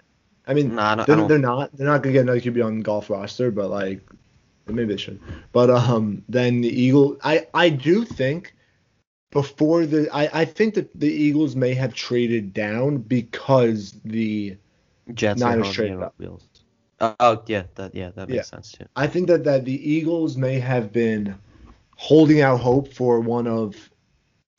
[0.47, 1.75] I mean, Nah, I they're, they're not.
[1.75, 3.99] They're not gonna get another QB on the golf roster, but like,
[4.65, 5.19] maybe they should.
[5.51, 7.17] But um, then the Eagle.
[7.21, 8.55] I I do think
[9.31, 14.55] before the I I think that the Eagles may have traded down because the
[15.13, 16.13] Jets are Niners traded up.
[16.17, 16.46] wheels.
[16.99, 18.41] Oh yeah, that yeah that makes Yeah.
[18.43, 18.85] sense too.
[18.95, 21.35] I think that that the Eagles may have been
[21.95, 23.75] holding out hope for one of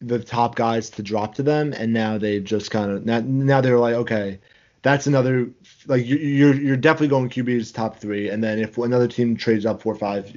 [0.00, 3.60] the top guys to drop to them, and now they've just kind of now, now
[3.60, 4.38] they're like, okay,
[4.82, 5.50] that's another
[5.86, 9.66] like you- you're you're definitely going QB's top three, and then if another team trades
[9.66, 10.32] up four or five,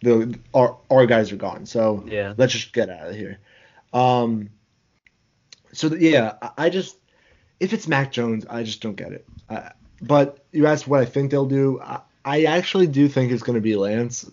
[0.00, 1.66] the our our guys are gone.
[1.66, 2.32] So Yeah.
[2.38, 3.38] let's just get out of here.
[3.92, 4.48] Um.
[5.72, 6.96] So yeah, I- I just
[7.60, 9.26] if it's Mac Jones, I just don't get it.
[9.50, 9.68] Uh,
[10.02, 11.80] but you asked what I think they'll do.
[11.80, 14.30] I, I actually do think it's going to be Lance.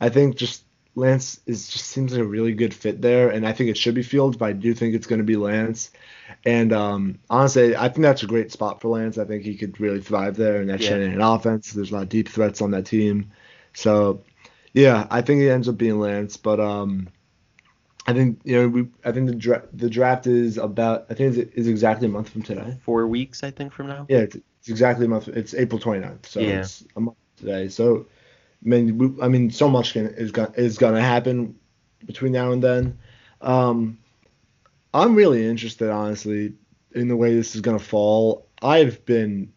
[0.00, 0.64] I think just
[0.96, 3.94] Lance is just seems like a really good fit there, and I think it should
[3.94, 5.90] be Fields, but I do think it's going to be Lance.
[6.44, 9.18] And um, honestly, I think that's a great spot for Lance.
[9.18, 10.90] I think he could really thrive there in that Yeah.
[10.90, 11.72] Shanahan offense.
[11.72, 13.32] There's a lot of deep threats on that team.
[13.72, 14.22] So,
[14.72, 16.36] yeah, I think it ends up being Lance.
[16.36, 17.08] But um,
[18.06, 21.36] I think you know we I think the dra- the draft is about I think
[21.36, 22.78] it's, is exactly a month from today.
[22.82, 24.06] Four weeks I think from now.
[24.08, 25.28] Yeah, it's, it's exactly a month.
[25.28, 26.60] It's April 29th, so Yeah.
[26.60, 27.68] it's a month today.
[27.68, 28.06] So,
[28.64, 31.56] I mean, we, I mean, so much can, is going is going to happen
[32.04, 32.98] between now and then.
[33.40, 33.98] Um,
[34.92, 36.54] I'm really interested, honestly,
[36.94, 38.46] in the way this is going to fall.
[38.62, 39.52] I've been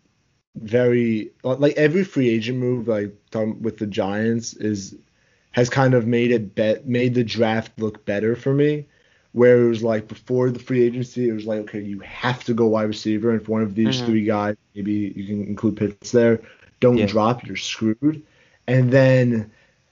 [0.55, 3.13] very like every free agent move, like
[3.61, 4.95] with the Giants, is
[5.57, 8.87] has kind of made it bet made the draft look better for me.
[9.33, 12.55] Where it was like before the free agency, it was like okay, you have to
[12.55, 14.05] go wide receiver, and if one of these Mhm.
[14.05, 16.41] three guys, maybe you can include Pitts there,
[16.81, 17.05] don't Yeah.
[17.05, 18.23] drop, you're screwed.
[18.67, 19.51] And then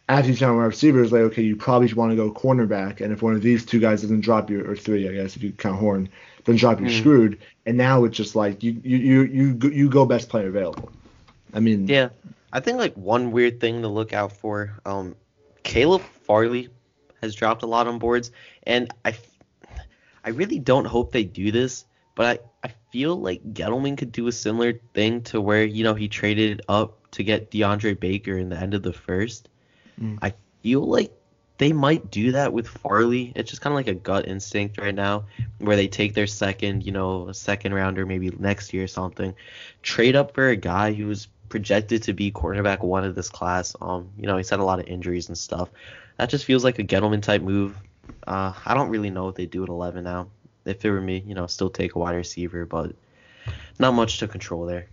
[0.10, 3.13] after you sign wide receiver, it's like okay, you probably want to go cornerback, and
[3.13, 5.51] if one of these two guys doesn't drop you, or three, I guess if you
[5.54, 6.10] count Horn,
[6.45, 6.89] doesn't drop, you're Mhm.
[6.89, 7.39] screwed.
[7.65, 10.91] And now it's just like you you you you go, you go best player available.
[11.54, 12.10] I mean, Yeah,
[12.54, 14.80] I think like one weird thing to look out for.
[14.86, 15.15] Um,
[15.65, 16.69] Caleb Farley
[17.21, 18.32] has dropped a lot on boards,
[18.63, 19.17] and I,
[20.23, 24.28] I really don't hope they do this, but I, I feel like Gettleman could do
[24.28, 28.49] a similar thing to where you know he traded up to get DeAndre Baker in
[28.49, 29.49] the end of the first.
[29.99, 30.19] Mm.
[30.21, 31.12] I feel like
[31.58, 33.34] they might do that with Farley.
[33.36, 35.25] It's just kind of like a gut instinct right now,
[35.58, 39.34] where they take their second, you know, second rounder maybe next year or something,
[39.82, 43.78] trade up for a guy who's projected to be cornerback one of this class.
[43.80, 45.70] Um, you know, he's had a lot of injuries and stuff.
[46.18, 47.78] That just feels like a Gettleman type move.
[48.28, 50.28] Uh, I don't really know what they do at 11 now.
[50.65, 52.94] If it were me, you know, still take a wide receiver, but
[53.80, 54.88] not much to control there.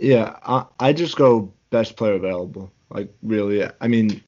[0.00, 2.72] Yeah, I, I just go best player available.
[2.90, 4.20] Like really, I mean,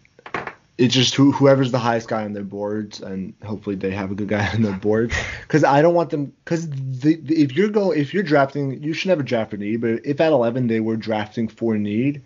[0.81, 4.15] it's just who, whoever's the highest guy on their boards, and hopefully they have a
[4.15, 5.13] good guy on their board.
[5.43, 6.33] Because I don't want them.
[6.43, 9.83] Because the, the, if you're going, if you're drafting, you should never draft for need.
[9.83, 12.23] But if at 11 they were drafting for need,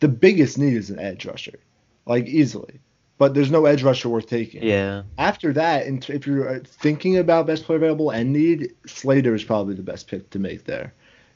[0.00, 1.60] the biggest need is an edge rusher,
[2.04, 2.80] like easily.
[3.16, 4.64] But there's no edge rusher worth taking.
[4.64, 5.04] Yeah.
[5.16, 9.44] After that, and if you're uh, thinking about best player available and need, Slater is
[9.44, 10.92] probably the best pick to make there,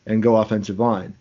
[0.07, 1.17] and go offensive line,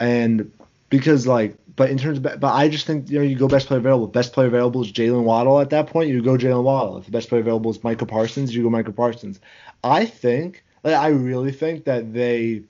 [0.00, 0.50] and
[0.90, 3.66] because like, but in terms of, but I just think you know you go best
[3.66, 4.06] player available.
[4.06, 6.08] Best player available is Jaylen Waddle at that point.
[6.10, 6.98] You go Jaylen Waddle.
[6.98, 9.40] If the best player available is Micah Parsons, you go Micah Parsons.
[9.82, 12.62] I think, like, I really think that they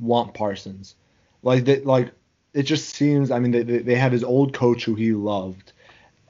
[0.00, 0.94] want Parsons,
[1.42, 2.12] like that, like
[2.54, 3.30] it just seems.
[3.30, 5.72] I mean, they they have his old coach who he loved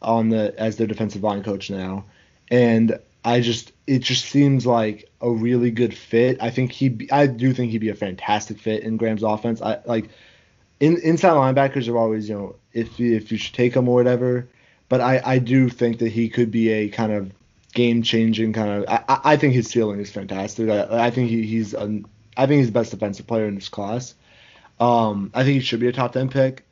[0.03, 2.05] on the as their defensive line coach now,
[2.51, 6.39] and I just it just seems like a really good fit.
[6.41, 9.61] I think he I do think he'd be a fantastic fit in Graham's offense.
[9.61, 10.11] I like
[10.81, 13.95] in, inside linebackers are always you know if you, if you should take them or
[13.95, 14.49] whatever,
[14.89, 17.31] but I I do think that he could be a kind of
[17.75, 18.85] game changing kind of.
[18.89, 20.69] I I think his ceiling is fantastic.
[20.69, 22.01] I, I think he, he's a,
[22.37, 24.15] I think he's the best defensive player in this class.
[24.79, 26.65] Um, I think he should be a top ten pick.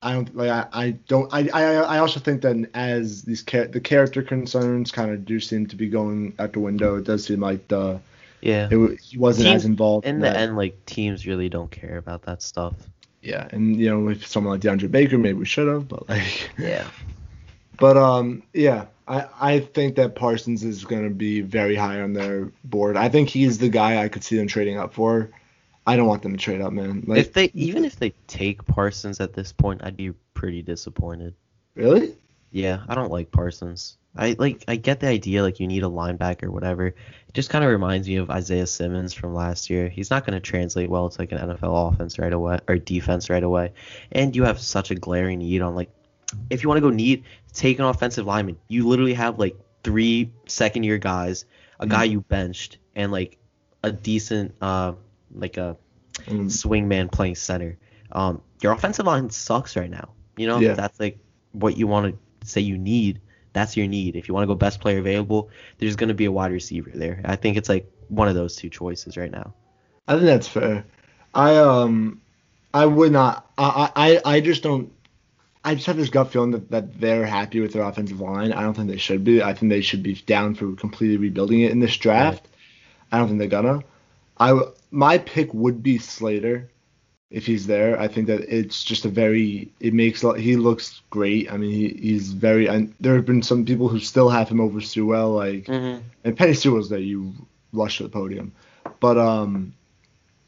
[0.00, 0.48] I don't like.
[0.50, 1.32] I, I don't.
[1.34, 5.40] I, I I also think that as these char- the character concerns kind of do
[5.40, 6.96] seem to be going out the window.
[6.96, 8.00] It does seem like the
[8.40, 8.68] Yeah.
[8.70, 11.96] it, he wasn't Team- as involved In that- the end, like teams really don't care
[11.98, 12.74] about that stuff.
[13.22, 16.50] Yeah, and you know, if someone like DeAndre Baker, maybe we should have, but like,
[16.58, 16.86] Yeah.
[17.78, 22.52] but um, yeah, I I think that Parsons is gonna be very high on their
[22.64, 22.96] board.
[22.96, 25.30] I think he's the guy I could see them trading up for.
[25.86, 27.02] I don't want them to trade up, man.
[27.06, 31.34] Like, if they even if they take Parsons at this point, I'd be pretty disappointed.
[31.74, 32.14] really?
[32.50, 33.96] Yeah, I don't like Parsons.
[34.18, 36.86] I like I get the idea like you need a linebacker or whatever.
[36.88, 39.88] It just kind of reminds me of Isaiah Simmons from last year.
[39.88, 43.30] He's not going to translate well to like an NFL offense right away or defense
[43.30, 43.72] right away.
[44.12, 45.90] And you have such a glaring need on like
[46.50, 48.58] if you want to go need take an offensive lineman.
[48.68, 51.44] You literally have like three second year guys,
[51.78, 53.38] a guy you benched and like
[53.84, 54.92] a decent uh
[55.34, 55.76] like a
[56.28, 57.78] Um, swingman playing center.
[58.10, 60.10] Um, your offensive line sucks right now.
[60.36, 60.74] You know, Yeah.
[60.74, 61.18] that's like
[61.52, 63.20] what you want to say you need.
[63.58, 64.14] That's your need.
[64.14, 66.92] If you want to go best player available, there's going to be a wide receiver
[66.94, 67.20] there.
[67.24, 69.52] I think it's like one of those two choices right now.
[70.06, 70.84] I think that's fair.
[71.34, 72.20] I um,
[72.72, 73.50] I would not.
[73.58, 74.92] I I I just don't.
[75.64, 78.52] I just have this gut feeling that, that they're happy with their offensive line.
[78.52, 79.42] I don't think they should be.
[79.42, 82.46] I think they should be down for completely rebuilding it in this draft.
[83.10, 83.82] I don't think they're gonna.
[84.38, 84.56] I
[84.92, 86.70] my pick would be Slater
[87.30, 87.98] if he's there.
[88.00, 89.70] I think that it's just a very.
[89.80, 91.52] It makes he looks great.
[91.52, 92.66] I mean, he, he's very.
[92.66, 96.02] And there have been some people who still have him over Sewell, like Mm-hmm.
[96.24, 96.98] and Penei Sewell's there.
[96.98, 97.34] You
[97.72, 98.52] rush to the podium,
[99.00, 99.74] but um,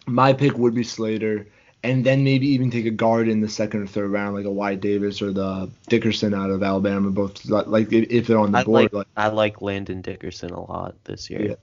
[0.06, 1.46] my pick would be Slater,
[1.82, 4.50] and then maybe even take a guard in the second or third round, like a
[4.50, 7.10] Wyatt Davis or the Dickerson out of Alabama.
[7.10, 10.60] Both like if, they're on the I board, like like I like Landon Dickerson a
[10.60, 11.42] lot this year.
[11.42, 11.54] Yeah.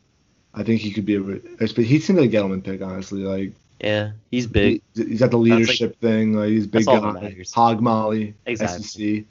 [0.53, 1.21] I think he could be a.
[1.21, 3.21] But he seems like a Gettleman pick, honestly.
[3.21, 4.81] Like Yeah, he's big.
[4.95, 6.33] He, has got the like- leadership thing.
[6.33, 7.43] Like he's big That's all that guy.
[7.53, 8.33] Hog Molly.
[8.45, 8.83] Exactly.
[8.83, 9.25] SEC.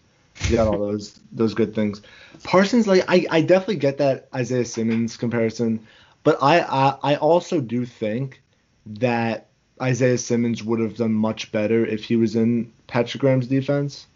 [0.49, 2.03] He got all those those good things.
[2.45, 5.87] Parsons, like I, I definitely get that Isaiah Simmons comparison,
[6.25, 8.43] but I, I I also do think
[8.87, 9.49] that
[9.81, 14.07] Isaiah Simmons would have done much better if he was in Patrick Graham's defense.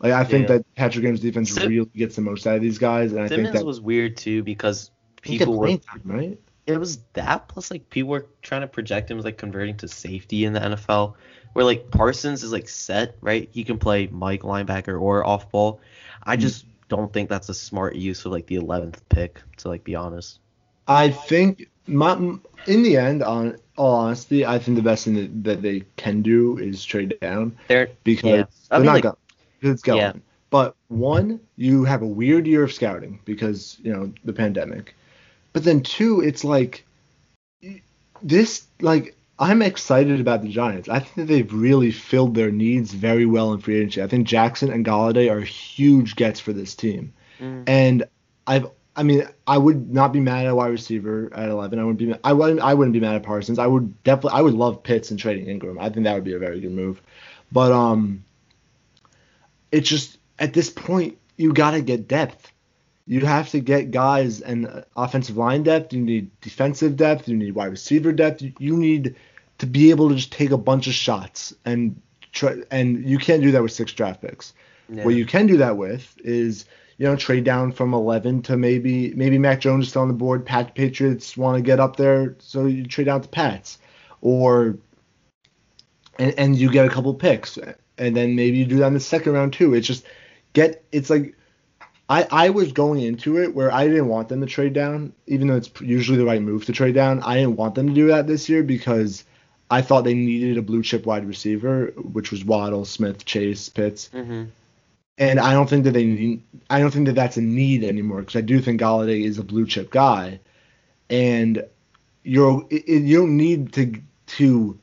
[0.00, 0.58] Like I think Yeah.
[0.58, 3.28] that Patrick Graham's defense Sim- really gets the most out of these guys, and I
[3.28, 4.90] think that was weird too because
[5.22, 6.38] people were time, right.
[6.66, 9.88] It was that plus like people were trying to project him as like converting to
[9.88, 11.14] safety in the NFL.
[11.52, 13.48] Where like Parsons is like set, right?
[13.52, 15.80] He can play Mike linebacker or off ball.
[16.22, 19.84] I just don't think that's a smart use of like the eleventh pick, to like
[19.84, 20.38] be honest.
[20.88, 22.14] I think my
[22.66, 26.22] in the end, on all honesty, I think the best thing that, that they can
[26.22, 28.44] do is trade down They're because Yeah.
[28.70, 29.16] They're mean, not like- going.
[29.62, 29.98] It's going.
[30.00, 30.12] Yeah.
[30.50, 34.94] But one, you have a weird year of scouting because you know the pandemic.
[35.52, 36.84] But then two, it's like
[38.22, 40.88] this like I'm excited about the Giants.
[40.88, 44.02] I think that they've really filled their needs very well in free agency.
[44.02, 47.12] I think Jackson and Golladay are huge gets for this team.
[47.40, 47.64] Mm.
[47.66, 48.04] And
[48.46, 51.78] I've I mean, I would not be mad at a wide receiver at 11.
[51.78, 53.58] I wouldn't be I wouldn't I wouldn't be mad at Parsons.
[53.58, 55.80] I would definitely I would love Pitts and trading Engram.
[55.80, 57.00] I think that would be a very good move.
[57.50, 58.24] But um
[59.70, 62.51] it's just at this point you got to get depth.
[63.12, 65.92] You have to get guys and offensive line depth.
[65.92, 67.28] You need defensive depth.
[67.28, 68.42] You need wide receiver depth.
[68.58, 69.16] You, need
[69.58, 72.00] to be able to just take a bunch of shots and
[72.32, 72.56] try.
[72.70, 74.54] And you can't do that with six draft picks.
[74.88, 76.64] What you can do that with is
[76.96, 80.14] you know trade down from 11 to maybe maybe Mac Jones is still on the
[80.14, 80.46] board.
[80.46, 83.78] Pat Patriots want to get up there, so you trade down to Pats,
[84.22, 84.78] or
[86.18, 87.58] and and you get a couple picks,
[87.98, 89.74] and then maybe you do that in the second round too.
[89.74, 90.06] It's just
[90.54, 91.36] get it's like
[92.08, 95.48] I, I was going into it where I didn't want them to trade down, even
[95.48, 97.20] though it's usually the right move to trade down.
[97.22, 99.24] I didn't want them to do that this year because
[99.70, 104.08] I thought they needed a blue chip wide receiver, which was Waddle, Smith, Chase, Pitts,
[104.08, 104.44] hmm
[105.18, 106.42] and I don't think that they need.
[106.70, 109.44] I don't think that that's a need anymore because I do think Golladay is a
[109.44, 110.40] blue chip guy,
[111.10, 111.64] and
[112.22, 113.94] you're you don't need to
[114.38, 114.78] to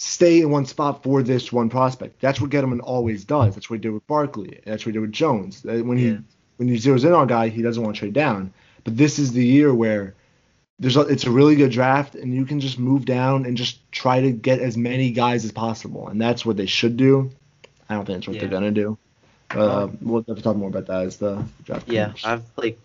[0.00, 2.20] stay in one spot for this one prospect.
[2.20, 3.54] That's what Gettleman always does.
[3.54, 4.60] That's what he did with Barkley.
[4.64, 5.64] That's what he did with Jones.
[5.66, 6.18] Uh, When he Yeah.
[6.56, 8.52] when he zeroes in on a guy, he doesn't want to trade down.
[8.84, 10.14] But this is the year where
[10.80, 13.80] there's a, it's a really good draft, and you can just move down and just
[13.92, 17.30] try to get as many guys as possible, and that's what they should do.
[17.88, 18.40] I don't think that's what Yeah.
[18.42, 18.98] they're gonna do.
[19.50, 21.88] Uh, we'll have to talk more about that as the draft.
[21.88, 22.24] Yeah, comes.
[22.24, 22.78] I've like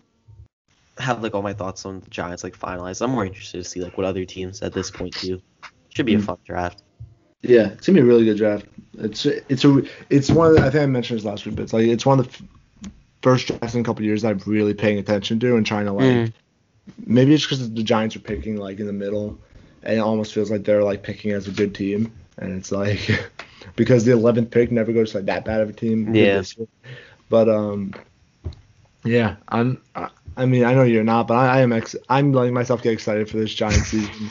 [0.98, 3.02] have like all my thoughts on the Giants like finalized.
[3.02, 5.40] I'm more interested to see like what other teams at this point do.
[5.90, 6.24] Should be a Mm.
[6.24, 6.82] fun draft.
[7.44, 8.66] Yeah, it's gonna be a really good draft.
[8.98, 11.62] It's it's a it's one of the, I think I mentioned this last week, but
[11.62, 12.90] it's like it's one of the f-
[13.22, 15.86] first drafts in a couple of years that I'm really paying attention to and trying
[15.86, 16.04] to like.
[16.04, 16.32] Mm.
[17.06, 19.38] Maybe it's because the Giants are picking like in the middle,
[19.82, 23.10] and it almost feels like they're like picking as a good team, and it's like
[23.76, 26.14] because the 11th pick never goes to like that bad of a team.
[26.14, 26.42] Yeah.
[27.28, 27.94] But um,
[29.04, 29.82] yeah, I'm.
[29.94, 31.72] I, I mean, I know you're not, but I, I am.
[31.72, 34.30] Ex- I'm letting myself get excited for this Giants season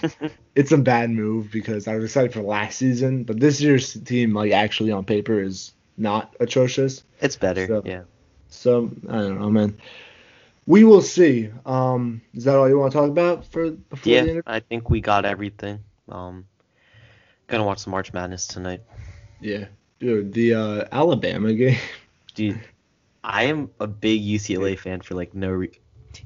[0.56, 4.34] it's a bad move because I was excited for last season, but this year's team,
[4.34, 7.04] like actually on paper, is not atrocious.
[7.22, 7.68] it's better.
[7.68, 8.04] So- yeah.
[8.50, 9.78] So I don't know, man.
[10.68, 11.50] We will see.
[11.66, 14.42] Um, is that all you want to talk about for before the Yeah, interview?
[14.46, 15.80] I think we got everything.
[16.08, 16.46] Um,
[17.48, 18.82] gonna watch some March Madness tonight,
[19.42, 19.66] Yeah,
[20.00, 21.78] dude, the uh, Alabama game.
[22.36, 22.60] dude.
[23.24, 25.80] I am a big UCLA fan for like no re-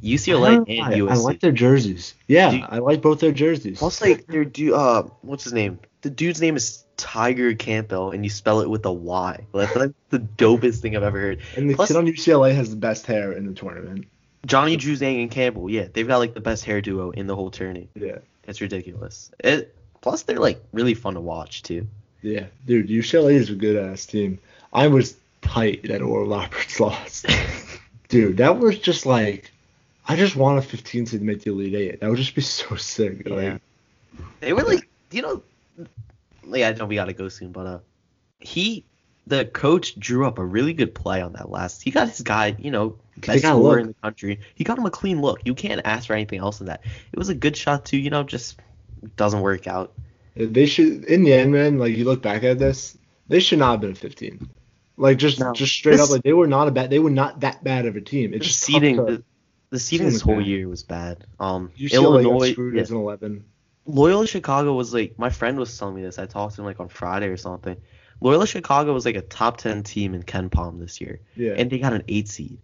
[0.04, 0.94] UCLA don't and why.
[0.94, 1.12] USC.
[1.12, 2.14] I like their jerseys.
[2.28, 2.64] Yeah, Dude.
[2.70, 3.80] I like both their jerseys.
[3.80, 5.80] Plus, like, their dude, uh, what's his name?
[6.02, 9.46] The dude's name is Tyger Campbell, and you spell it with a Y.
[9.54, 11.40] That's like the dopest thing I've ever heard.
[11.56, 14.06] and the plus- kid on UCLA has the best hair in the tournament.
[14.46, 17.52] Johnny Juzang and Campbell, yeah, they've got like the best hair duo in the whole
[17.52, 17.90] tourney.
[17.96, 19.30] Yeah, It's ridiculous.
[19.40, 21.88] It plus they're like really fun to watch too.
[22.22, 24.40] yeah, dude, UCLA is a good ass team.
[24.72, 27.26] I was tight that Oral Roberts lost.
[28.10, 29.52] Dude, that was just like,
[30.08, 32.00] I just want a 15 seed to make the Elite Eight.
[32.00, 33.24] That would just be so sick.
[33.26, 33.34] Yeah.
[33.36, 33.62] Like,
[34.40, 35.44] They were like, you know,
[36.44, 37.80] like I know we gotta go soon, but uh,
[38.40, 38.86] he,
[39.26, 41.82] the coach drew up a really good play on that last.
[41.84, 43.80] He got his guy, you know, best scorer look.
[43.82, 44.40] in the country.
[44.56, 45.42] He got him a clean look.
[45.46, 46.82] You can't ask for anything else than that.
[47.12, 47.98] It was a good shot too.
[47.98, 48.60] You know, just
[49.18, 49.94] doesn't work out.
[50.36, 53.72] they should, in the end, man, like you look back at this, they should not
[53.72, 54.50] have been a 15.
[54.96, 55.52] Like just, No.
[55.54, 57.86] just straight This- up, like they were not a bad, they were not that bad
[57.86, 58.34] of a team.
[58.34, 59.24] It's just seeding, tough to,
[59.70, 60.48] the, seeding this whole bad.
[60.48, 61.26] year was bad.
[61.40, 62.82] Um, UCLA Illinois, got screwed yeah.
[62.82, 63.44] as an 11.
[63.86, 66.20] Loyola Chicago was like my friend was telling me this.
[66.20, 67.78] I talked to him like on Friday or something.
[68.20, 71.78] Loyola Chicago was like a top ten team in KenPom this year, Yeah, and they
[71.80, 72.58] got an eight seed.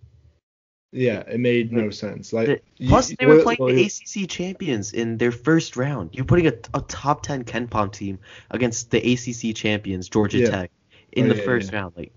[0.91, 2.33] yeah, it made no sense.
[2.33, 2.47] Like,
[2.79, 6.09] The- Plus, you- they were playing Loy- the ACC champions in their first round.
[6.13, 8.19] You're putting a, a top ten KenPom team
[8.51, 10.49] against the ACC champions Georgia Yeah.
[10.49, 10.71] Tech
[11.13, 11.79] in Oh, the yeah, first yeah.
[11.79, 11.93] round.
[11.95, 12.11] Like,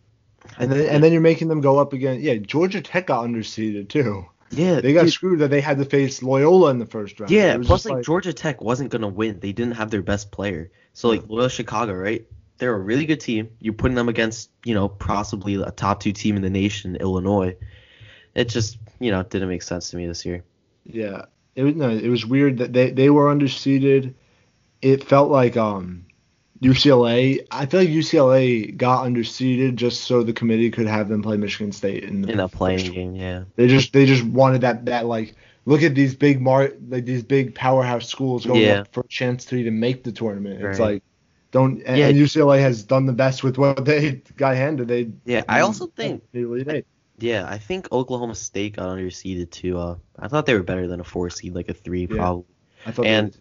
[0.58, 2.20] And then and then you're making them go up again.
[2.20, 4.26] Yeah, Georgia Tech got underseeded too.
[4.50, 7.30] Yeah, They got dude, screwed that they had to face Loyola in the first round.
[7.30, 7.56] yeah.
[7.56, 9.40] Plus, just like, Georgia Tech wasn't gonna win.
[9.40, 10.70] They didn't have their best player.
[10.92, 12.24] So like Loyola Chicago, right?
[12.58, 13.50] They're a really good team.
[13.60, 17.54] You're putting them against, you know, possibly a top two team in the nation, Illinois.
[18.34, 20.42] It just, you know, didn't make sense to me this year.
[20.84, 24.14] yeah, it was no, it was weird that they they were underseeded.
[24.82, 26.06] It felt like um
[26.62, 27.46] UCLA.
[27.50, 31.72] I feel like UCLA got underseeded just so the committee could have them play Michigan
[31.72, 33.44] State in the In a playing game, yeah.
[33.56, 35.34] They just they just wanted that that like
[35.64, 38.80] look at these big mar like these big powerhouse schools going Yeah.
[38.80, 40.62] up for a chance to even make the tournament.
[40.62, 41.02] It's like
[41.50, 42.08] don't and, Yeah.
[42.08, 44.88] and UCLA has done the best with what they got handed.
[44.88, 46.22] They Yeah, I also think.
[47.18, 49.78] Yeah, I think Oklahoma State got underseeded too.
[49.78, 52.16] Uh, I thought they were better than a four seed, like a three Yeah.
[52.16, 52.44] probably.
[52.84, 53.38] I thought And- they,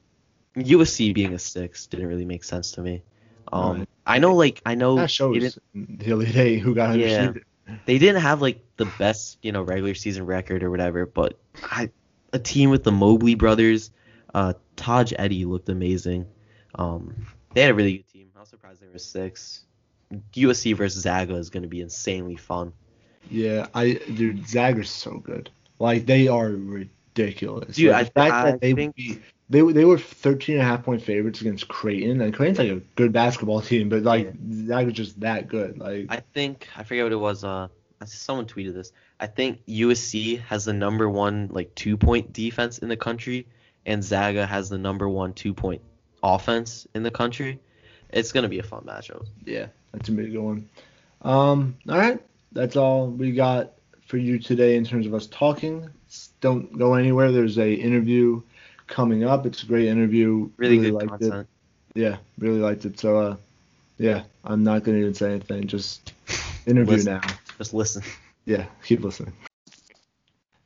[0.55, 3.03] USC being a six didn't really make sense to me.
[3.51, 3.89] Um, Right.
[4.07, 5.37] I know like I know That shows
[5.73, 7.33] didn't, the Elite Eight who got Yeah.
[7.85, 11.89] they didn't have like the best you know regular season record or whatever, but I
[12.33, 13.91] a team with the Mobley brothers,
[14.33, 16.25] uh, Tahj Eaddy looked amazing.
[16.75, 18.27] Um, they had a really good team.
[18.35, 19.61] I was surprised they were six.
[20.33, 22.73] USC versus Zaga is going to be insanely fun.
[23.31, 25.49] Yeah, I dude, Zagger's so good.
[25.79, 27.75] Like they are ridiculous.
[27.75, 30.61] Dude, like, the I- fact I that they think- beat- they they were 13 and
[30.61, 34.33] a half point favorites against Creighton, and Creighton's like a good basketball team, but like
[34.51, 35.77] Zagger's just that good.
[35.77, 37.43] Like I think I forget what it was.
[37.43, 37.67] Uh,
[38.05, 38.91] someone tweeted this.
[39.19, 43.47] I think USC has the number one like two point defense in the country,
[43.85, 45.81] and Zaga has the number one two point
[46.23, 47.59] offense in the country.
[48.09, 49.27] It's gonna be a fun matchup.
[49.45, 50.69] yeah, that's a big good one.
[51.21, 52.19] Um, all right,
[52.51, 53.73] that's all we got
[54.07, 55.89] for you today in terms of us talking.
[56.41, 57.31] Don't go anywhere.
[57.31, 58.41] There's a interview
[58.87, 59.45] coming up.
[59.45, 60.49] It's a great interview.
[60.57, 61.29] Really, good liked it.
[61.29, 61.47] content.
[61.93, 62.99] Yeah, really liked it.
[62.99, 63.35] So, uh,
[63.97, 65.67] yeah, I'm not gonna even say anything.
[65.67, 66.13] Just
[66.65, 67.13] interview Listen.
[67.13, 67.21] now.
[67.57, 68.03] Just listen.
[68.45, 69.33] Yeah, keep listening.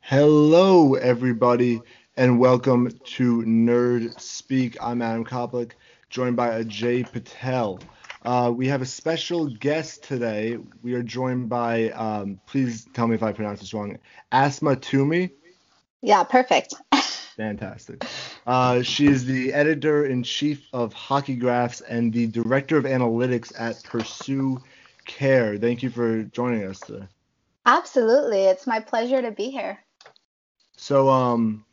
[0.00, 1.80] Hello, everybody,
[2.16, 4.76] and welcome to Nerd Speak.
[4.80, 5.72] I'm Adam Koplik,
[6.08, 7.78] joined by Ajay Patel.
[8.22, 10.58] Uh, we have a special guest today.
[10.82, 13.98] We are joined by, um, please tell me if I pronounce this wrong,
[14.32, 15.30] Asmae Toumi.
[16.02, 16.74] Yeah, perfect.
[17.40, 18.04] Fantastic.
[18.46, 23.50] Uh, she is the editor in chief of Hockey Graphs and the director of analytics
[23.58, 24.62] at Pursue
[25.06, 25.56] Care.
[25.56, 27.06] Thank you for joining us today.
[27.64, 28.40] Absolutely.
[28.44, 29.78] It's my pleasure to be here.
[30.76, 31.64] So, um,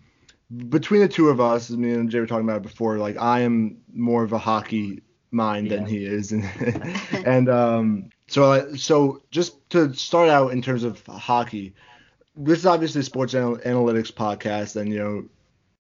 [0.70, 2.97] between the two of us, me and Jay were talking about it before.
[2.97, 5.01] Like, I am more of a hockey
[5.32, 6.45] mind than he is, and
[7.26, 11.74] and um, so I- so just to start out in terms of hockey,
[12.38, 15.26] this is obviously a sports anal- analytics podcast, and you know,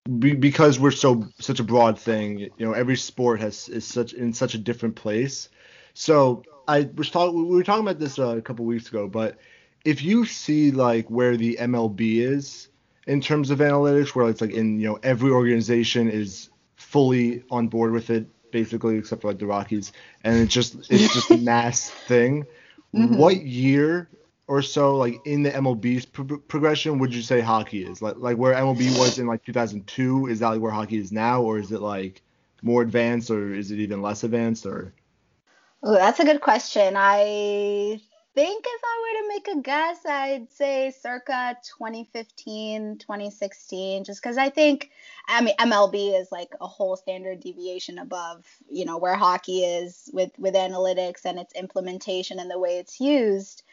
[0.07, 4.13] be, because we're so such a broad thing, you know, every sport has is such
[4.13, 5.49] in such a different place.
[5.93, 9.37] So I was talking, we were talking about this uh, a couple weeks ago, but
[9.85, 12.69] if you see like where the MLB is
[13.07, 17.67] in terms of analytics, where it's like in you know every organization is fully on
[17.67, 19.91] board with it, basically except for like the Rockies,
[20.23, 22.45] and it's just it's just a mass thing.
[22.93, 23.17] Mhm.
[23.17, 24.09] What year
[24.47, 28.37] or so, like in the MLB's pro- progression, would you say hockey is like like
[28.37, 30.27] where MLB was in like 2002?
[30.27, 32.21] Is that like where hockey is now, or is it like
[32.61, 34.93] more advanced, or is it even less advanced, or
[35.85, 36.95] Ooh, that's a good question.
[36.97, 37.99] I
[38.37, 44.37] think if I were to make a guess, I'd say circa 2015, 2016, just because
[44.37, 44.91] I think,
[45.27, 50.09] I mean, MLB is like a whole standard deviation above, you know, where hockey is
[50.13, 53.63] with with analytics and its implementation and the way it's used.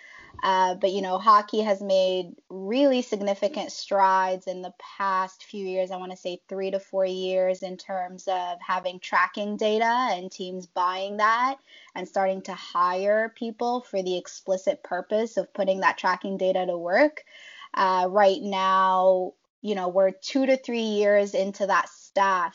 [0.42, 5.90] Uh, but you know, hockey has made really significant strides in the past few years.
[5.90, 10.30] I want to say three to four years in terms of having tracking data and
[10.30, 11.56] teams buying that
[11.94, 16.76] and starting to hire people for the explicit purpose of putting that tracking data to
[16.76, 17.24] work.
[17.72, 19.32] Uh, right now,
[19.62, 22.54] you know, we're two to three years into that staff,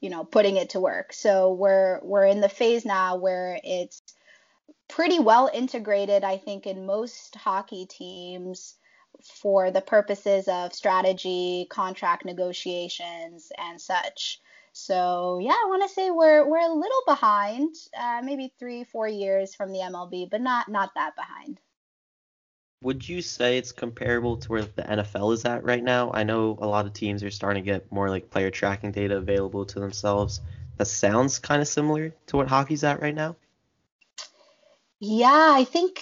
[0.00, 1.12] you know, putting it to work.
[1.12, 4.02] So we're we're in the phase now where it's
[4.92, 8.76] pretty well integrated, I think, in most hockey teams
[9.22, 14.40] for the purposes of strategy, contract negotiations, and such.
[14.74, 19.08] So yeah, I want to say we're we're a little behind, uh, maybe three, four
[19.08, 21.58] years from the MLB, but not not that behind.
[22.82, 26.10] Would you say it's comparable to where the NFL is at right now?
[26.12, 29.16] I know a lot of teams are starting to get more like player tracking data
[29.16, 30.40] available to themselves.
[30.76, 33.36] That sounds kind of similar to what hockey's at right now.
[35.04, 36.00] Yeah, I think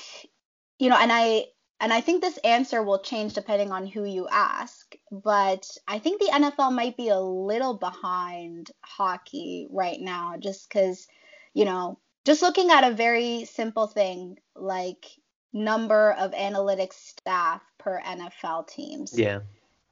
[0.79, 1.47] you know, and I
[1.81, 6.21] and I think this answer will change depending on who you ask, but I think
[6.21, 11.09] the NFL might be a little behind hockey right now just cuz
[11.55, 15.07] you know, just looking at a very simple thing like
[15.55, 19.19] number of analytics staff per NFL teams.
[19.19, 19.41] Yeah.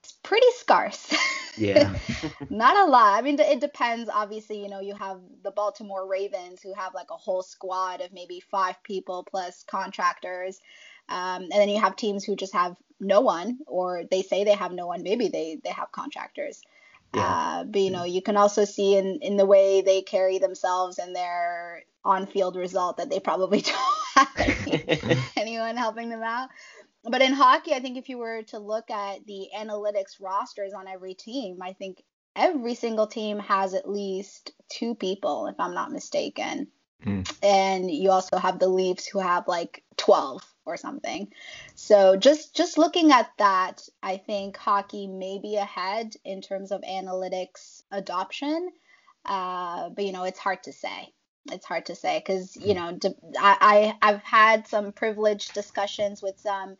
[0.00, 1.14] It's pretty scarce.
[1.58, 1.94] Yeah.
[2.50, 3.18] Not a lot.
[3.18, 4.10] I mean, it depends.
[4.12, 8.12] Obviously, you know, you have the Baltimore Ravens who have like a whole squad of
[8.12, 10.60] maybe five people plus contractors.
[11.08, 14.54] Um, and then you have teams who just have no one, or they say they
[14.54, 15.02] have no one.
[15.02, 16.62] Maybe they they have contractors.
[17.14, 17.22] Yeah.
[17.22, 20.98] Uh, but you know, you can also see in in the way they carry themselves
[20.98, 23.60] and their on-field result that they probably
[24.16, 26.50] don't have anyone helping them out.
[27.04, 30.88] But in hockey, I think if you were to look at the analytics rosters on
[30.88, 32.02] every team, I think
[32.34, 36.68] every single team has at least two people, if I'm not mistaken.
[37.02, 37.22] Hmm.
[37.42, 41.32] And you also have the Leafs who have like 12 or something.
[41.74, 46.82] So just just looking at that, I think hockey may be ahead in terms of
[46.82, 48.70] analytics adoption.
[49.24, 51.12] Uh, but you know, it's hard to say.
[51.50, 52.98] It's hard to say because you know
[53.38, 56.76] I, I I've had some privileged discussions with some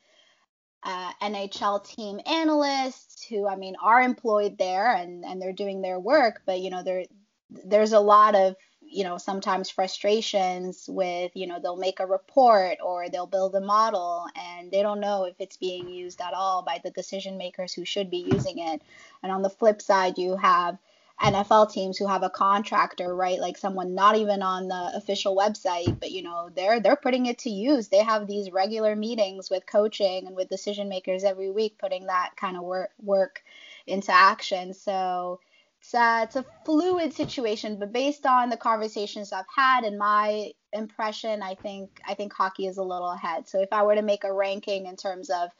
[0.82, 5.98] uh, NHL team analysts who I mean are employed there and and they're doing their
[5.98, 7.04] work, but you know there
[7.50, 12.78] there's a lot of you know sometimes frustrations with you know they'll make a report
[12.82, 16.62] or they'll build a model and they don't know if it's being used at all
[16.62, 18.80] by the decision makers who should be using it.
[19.22, 20.78] And on the flip side you have
[21.20, 23.40] NFL teams who have a contractor, right?
[23.40, 27.38] Like someone not even on the official website, but you know, they're they're putting it
[27.38, 27.88] to use.
[27.88, 32.30] They have these regular meetings with coaching and with decision makers every week putting that
[32.36, 33.42] kind of work work
[33.86, 34.74] into action.
[34.74, 35.40] So
[35.80, 40.52] it's, uh, it's a fluid situation, but based on the conversations I've had and my
[40.72, 43.48] impression, I think I think hockey is a little ahead.
[43.48, 45.50] So if I were to make a ranking in terms of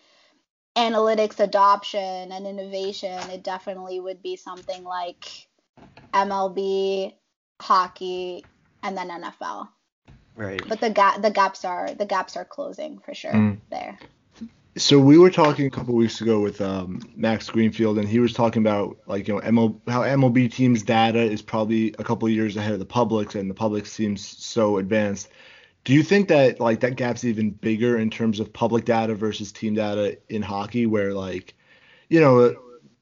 [0.77, 5.48] analytics adoption and innovation, it definitely would be something like
[6.13, 7.15] MLB,
[7.61, 8.45] hockey,
[8.83, 9.69] and then NFL.
[10.37, 10.63] Right.
[10.69, 13.59] But the gap the gaps are the gaps are closing for sure mm.
[13.71, 13.99] there.
[14.77, 18.33] So we were talking a couple weeks ago with um, Max Greenfield, and he was
[18.33, 22.57] talking about like you know ML, how MLB teams' data is probably a couple years
[22.57, 25.29] ahead of the public's, and the public seems so advanced.
[25.83, 29.51] Do you think that like that gap's even bigger in terms of public data versus
[29.51, 31.55] team data in hockey, where like
[32.09, 32.55] you know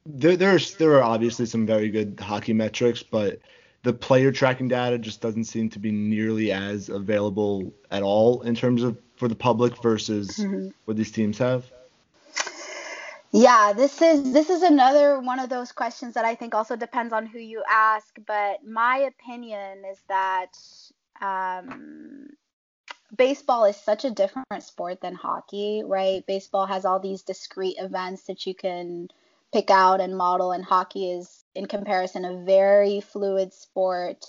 [0.07, 3.39] there there's there are obviously some very good hockey metrics, but
[3.83, 8.55] the player tracking data just doesn't seem to be nearly as available at all in
[8.55, 10.69] terms of for the public versus mm-hmm.
[10.85, 11.71] what these teams have?
[13.33, 17.13] Yeah, this is this is another one of those questions that I think also depends
[17.13, 18.07] on who you ask.
[18.27, 20.57] But my opinion is that
[21.21, 22.31] um,
[23.17, 26.25] baseball is such a different sport than hockey, right?
[26.27, 29.09] Baseball has all these discrete events that you can
[29.57, 34.23] pick out and model, and hockey is, in comparison, a very fluid sport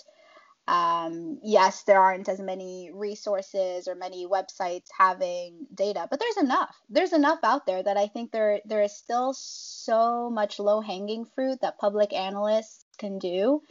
[0.68, 6.76] um, yes, there aren't as many resources or many websites having data, but there's enough.
[6.90, 11.24] There's enough out there that I think there there is still so much low hanging
[11.24, 13.62] fruit that public analysts can do.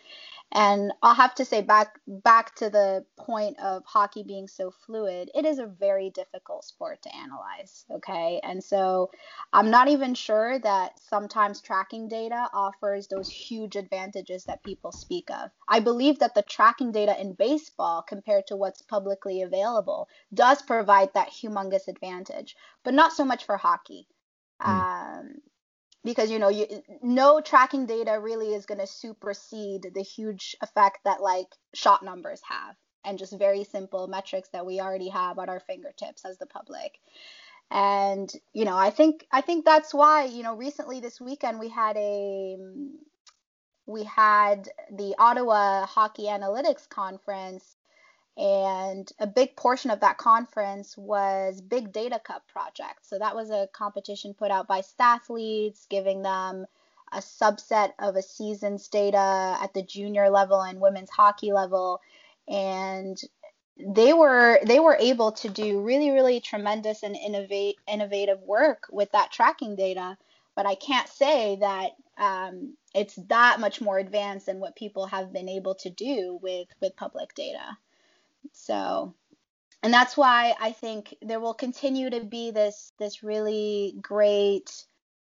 [0.54, 5.30] And I'll have to say back back to the point of hockey being so fluid,
[5.36, 8.40] it is a very difficult sport to analyze, okay?
[8.44, 9.12] And so
[9.52, 15.30] I'm not even sure that sometimes tracking data offers those huge advantages that people speak
[15.30, 15.52] of.
[15.68, 21.14] I believe that the tracking data in baseball compared to what's publicly available does provide
[21.14, 24.08] that humongous advantage, but not so much for hockey.
[24.62, 25.20] Mm.
[25.20, 25.42] Um,
[26.04, 26.66] because you know you
[27.02, 32.42] no tracking data really is going to supersede the huge effect that like shot numbers
[32.48, 32.76] have
[33.06, 37.00] and just very simple metrics that we already have at our fingertips as the public.
[37.72, 41.70] And you know i think i think that's why you know recently this weekend we
[41.70, 42.58] had a
[43.88, 47.77] we had the ottawa hockey analytics conference
[48.38, 53.08] and a big portion of that conference was Big Data Cup project.
[53.08, 56.68] So that was a competition put out by Stathletes, giving them
[57.12, 62.00] a subset of a season's data at the junior level and women's hockey level.
[62.48, 63.20] And
[63.80, 69.12] they were they were able to do really really tremendous and innovate innovative work with
[69.12, 70.18] that tracking data
[70.56, 75.32] but i can't say that um, it's that much more advanced than what people have
[75.32, 77.78] been able to do with with public data
[78.68, 79.14] so,
[79.82, 84.70] and that's why I think there will continue to be this this really great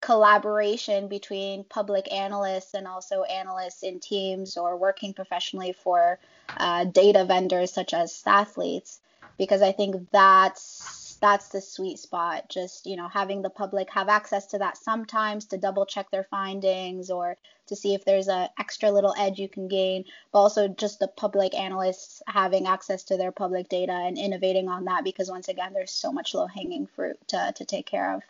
[0.02, 6.20] collaboration between public analysts and also analysts in teams or working professionally for
[6.58, 9.00] uh, data vendors such as Stathletes,
[9.38, 12.50] because I think that's that's the sweet spot.
[12.50, 16.24] Just, you know, having the public have access to that sometimes to double check their
[16.24, 20.68] findings or to see if there's a extra little edge you can gain, but also
[20.68, 25.30] just the public analysts having access to their public data and innovating on that because
[25.30, 28.24] once again, there's so much low hanging fruit to, to take care of.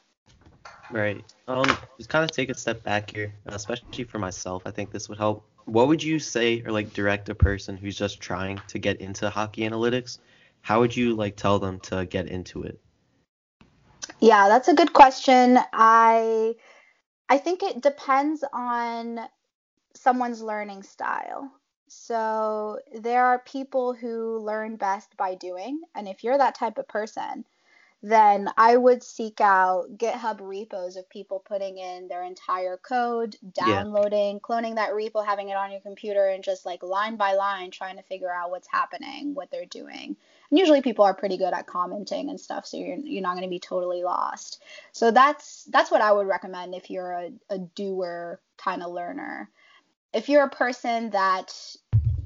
[0.91, 1.23] Right.
[1.47, 1.65] Um,
[1.97, 4.63] just kind of take a step back here, especially for myself.
[4.65, 5.43] I think this would help.
[5.65, 9.29] What would you say or like direct a person who's just trying to get into
[9.29, 10.17] hockey analytics
[10.61, 12.79] how would you like tell them to get into it?
[14.19, 15.59] Yeah, that's a good question.
[15.73, 16.55] I
[17.29, 19.19] I think it depends on
[19.93, 21.51] someone's learning style.
[21.87, 26.87] So there are people who learn best by doing, and if you're that type of
[26.87, 27.45] person,
[28.01, 34.35] then I would seek out GitHub repos of people putting in their entire code, downloading,
[34.35, 34.39] yeah.
[34.39, 37.97] cloning that repo, having it on your computer, and just like line by line trying
[37.97, 40.15] to figure out what's happening, what they're doing.
[40.49, 43.43] And usually people are pretty good at commenting and stuff, so you're you're not going
[43.43, 44.61] to be totally lost.
[44.91, 49.49] So that's that's what I would recommend if you're a, a doer kind of learner.
[50.13, 51.53] If you're a person that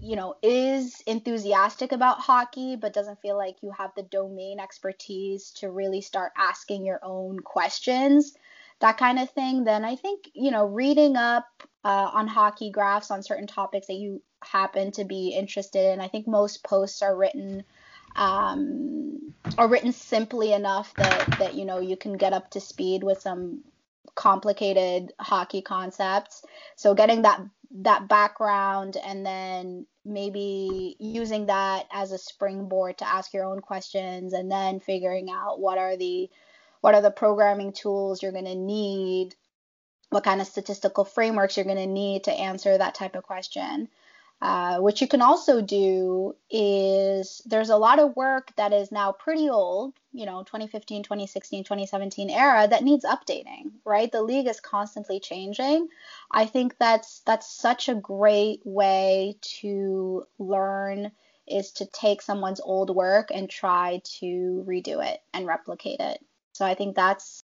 [0.04, 5.52] you know, is enthusiastic about hockey, but doesn't feel like you have the domain expertise
[5.52, 8.34] to really start asking your own questions,
[8.80, 11.46] that kind of thing, then I think, you know, reading up
[11.86, 16.10] uh, on hockey graphs on certain topics that you happen to be interested in, I
[16.10, 17.64] think most posts are written
[18.16, 23.04] um, are written simply enough that that you know you can get up to speed
[23.04, 23.64] with some
[24.16, 26.44] complicated hockey concepts.
[26.76, 27.42] So getting that
[27.82, 34.34] that background and then maybe using that as a springboard to ask your own questions
[34.34, 36.30] and then figuring out what are the
[36.82, 39.34] what are the programming tools you're going to need
[40.10, 43.88] what kind of statistical frameworks you're going to need to answer that type of question
[44.44, 49.10] uh, what you can also do is there's a lot of work that is now
[49.10, 54.12] pretty old, you know, 2015, 2016, 2017 era that needs updating, right?
[54.12, 55.88] The league is constantly changing.
[56.30, 61.14] I think that's that's such a great way to learn
[61.48, 66.20] is to take someone's old work and try to redo it and replicate it.
[66.52, 67.46] So I think that's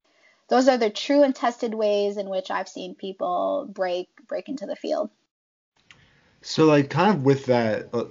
[0.49, 4.67] those are the true and tested ways in which I've seen people break break into
[4.67, 5.11] the field.
[6.43, 8.05] So like kind of with that, uh,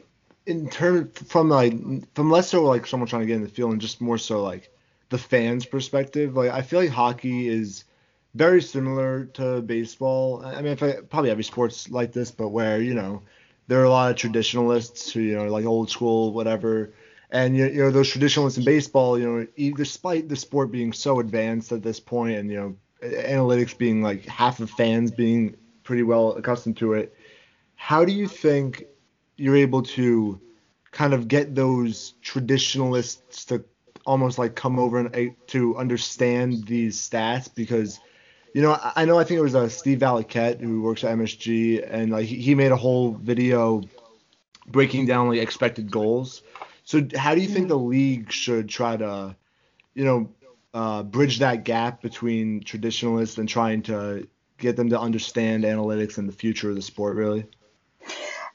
[0.46, 1.74] in terms from like
[2.16, 4.44] from less so like someone trying to get in the field and just more so
[4.44, 4.72] like
[5.10, 7.86] the fans' perspective, like I feel like hockey is
[8.36, 10.44] very similar to baseball.
[10.46, 13.24] I mean, I, probably every sport's like this, but where you know
[13.68, 16.94] there are a lot of traditionalists who you know like old school whatever,
[17.32, 19.28] and you, you know those traditionalists in baseball, you
[19.58, 24.04] know, despite the sport being so advanced at this point, and you know analytics being
[24.04, 27.16] like half of fans being pretty well accustomed to it
[27.80, 28.84] how do you think
[29.38, 30.40] you're able to
[30.92, 33.64] kind of get those traditionalists to
[34.06, 38.00] almost like come over and to understand these stats because
[38.54, 41.88] you know I know I think it was uh, Steve Valiquette who works at MSG
[41.90, 43.82] and like he made a whole video
[44.68, 46.44] breaking down like expected goals.
[46.84, 49.38] So how do you think the league should try to
[49.94, 50.30] you know
[50.74, 54.28] uh, bridge that gap between traditionalists and trying to
[54.58, 57.48] get them to understand analytics and the future of the sport really?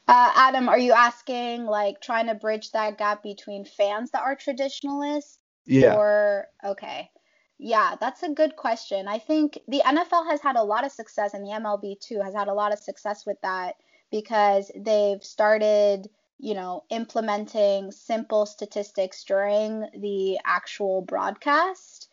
[0.07, 4.37] Uh, Adam, are you asking like trying to bridge that gap between fans that are
[4.37, 5.39] traditionalists?
[5.65, 5.95] Yeah.
[5.95, 7.11] Or okay.
[7.59, 9.09] Yeah, that's a good question.
[9.09, 12.35] I think the NFL has had a lot of success and the MLB too has
[12.35, 13.77] had a lot of success with that
[14.11, 22.11] because they've started, you know, implementing simple statistics during the actual broadcast.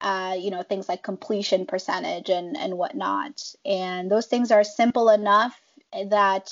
[0.00, 3.38] Uh, you know, things like completion percentage and, and whatnot.
[3.66, 5.60] And those things are simple enough
[5.92, 6.50] that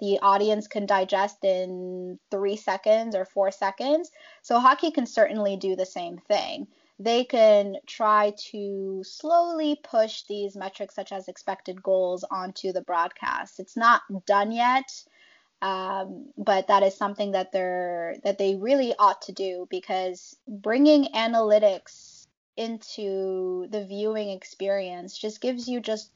[0.00, 4.10] the audience can digest in three seconds or four seconds.
[4.42, 6.66] So hockey can certainly do the same thing.
[6.98, 13.58] They can try to slowly push these metrics, such as expected goals, onto the broadcast.
[13.58, 14.90] It's not done yet,
[15.62, 21.04] um, but that is something that they're that they really ought to do because bringing
[21.14, 22.26] analytics
[22.56, 26.10] into the viewing experience just gives you just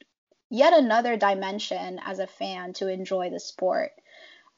[0.51, 3.93] yet another dimension as a fan to enjoy the sport.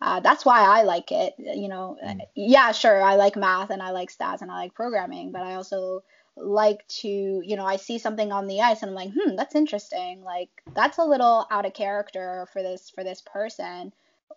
[0.01, 1.35] Uh, that's why I like it.
[1.39, 2.21] You know, mm.
[2.35, 5.55] yeah, sure, I like math and I like stats and I like programming, but I
[5.55, 6.03] also
[6.37, 9.55] like to, you know, I see something on the ice and I'm like, hmm, that's
[9.55, 10.23] interesting.
[10.23, 13.93] Like that's a little out of character for this for this person,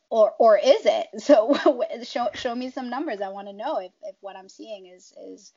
[0.10, 1.08] or or is it?
[1.20, 1.58] So
[2.04, 3.22] show show me some numbers.
[3.22, 5.52] I want to know if if what I'm seeing is is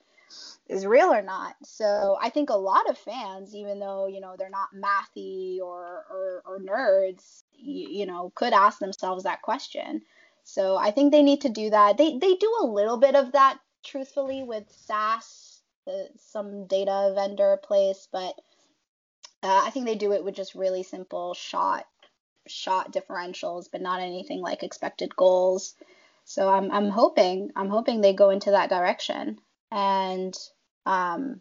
[0.68, 1.54] is real or not.
[1.64, 6.04] So I think a lot of fans, even though you know they're not mathy or
[6.10, 10.02] or, or nerds, you, you know, could ask themselves that question.
[10.44, 11.98] So I think they need to do that.
[11.98, 17.58] They they do a little bit of that, truthfully, with SAS, the, some data vendor
[17.62, 18.34] place, but
[19.42, 21.86] uh, I think they do it with just really simple shot
[22.46, 25.74] shot differentials, but not anything like expected goals.
[26.24, 29.38] So I'm I'm hoping I'm hoping they go into that direction.
[29.72, 30.38] And
[30.84, 31.40] um,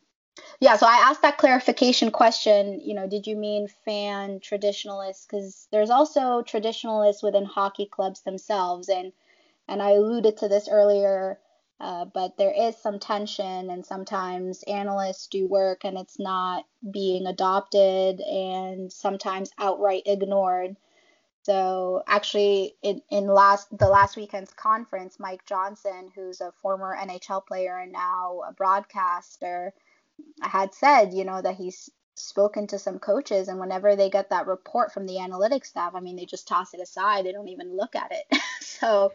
[0.60, 2.80] yeah, so I asked that clarification question.
[2.82, 5.26] You know, did you mean fan traditionalists?
[5.26, 9.12] Because there's also traditionalists within hockey clubs themselves, and
[9.68, 11.40] and I alluded to this earlier.
[11.80, 17.26] Uh, but there is some tension, and sometimes analysts do work and it's not being
[17.26, 20.78] adopted, and sometimes outright ignored.
[21.44, 27.46] So actually, in, in last the last weekend's conference, Mike Johnson, who's a former NHL
[27.46, 29.74] player and now a broadcaster,
[30.42, 34.46] had said, you know, that he's spoken to some coaches, and whenever they get that
[34.46, 37.26] report from the analytics staff, I mean, they just toss it aside.
[37.26, 38.40] They don't even look at it.
[38.62, 39.14] so,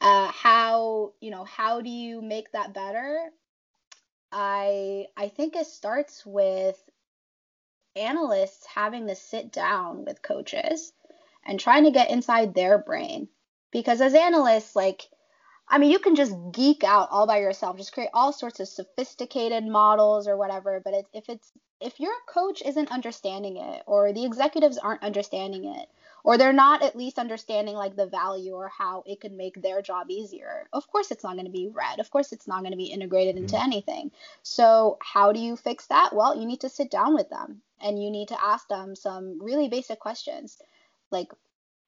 [0.00, 3.18] uh, how you know how do you make that better?
[4.30, 6.80] I I think it starts with
[7.96, 10.92] analysts having to sit down with coaches
[11.48, 13.28] and trying to get inside their brain
[13.72, 15.08] because as analysts like
[15.70, 18.68] I mean, you can just geek out all by yourself, just create all sorts of
[18.68, 20.80] sophisticated models or whatever.
[20.82, 25.66] But it, if it's if your coach isn't understanding it, or the executives aren't understanding
[25.66, 25.88] it,
[26.24, 29.82] or they're not at least understanding like the value or how it could make their
[29.82, 32.00] job easier, of course it's not going to be read.
[32.00, 33.64] Of course it's not going to be integrated into mm-hmm.
[33.64, 34.10] anything.
[34.42, 36.14] So how do you fix that?
[36.14, 39.40] Well, you need to sit down with them and you need to ask them some
[39.40, 40.58] really basic questions,
[41.10, 41.28] like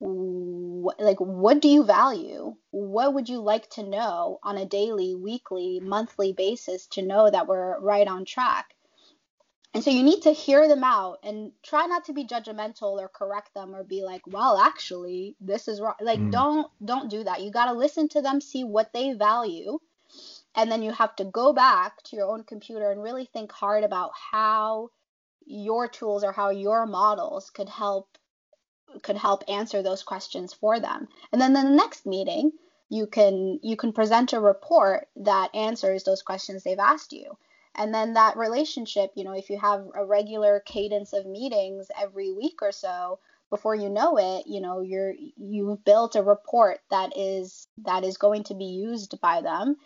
[0.00, 2.56] like what do you value?
[2.70, 7.46] What would you like to know on a daily weekly monthly basis to know that
[7.46, 8.74] we're right on track?
[9.72, 13.08] And so you need to hear them out and try not to be judgmental or
[13.08, 15.94] correct them or be like well actually this is wrong.
[16.00, 16.30] Like mm.
[16.30, 17.42] don't don't do that.
[17.42, 19.78] You got to listen to them see what they value
[20.54, 23.84] and then you have to go back to your own computer and really think hard
[23.84, 24.90] about how
[25.46, 28.18] your tools or how your models could help
[29.02, 31.08] could help answer those questions for them.
[31.32, 32.52] And then in the next meeting,
[32.88, 37.36] you can you can present a report that answers those questions they've asked you.
[37.74, 42.32] And then that relationship, you know, if you have a regular cadence of meetings every
[42.32, 47.16] week or so, before you know it, you know, you're you've built a report that
[47.16, 49.76] is that is going to be used by them.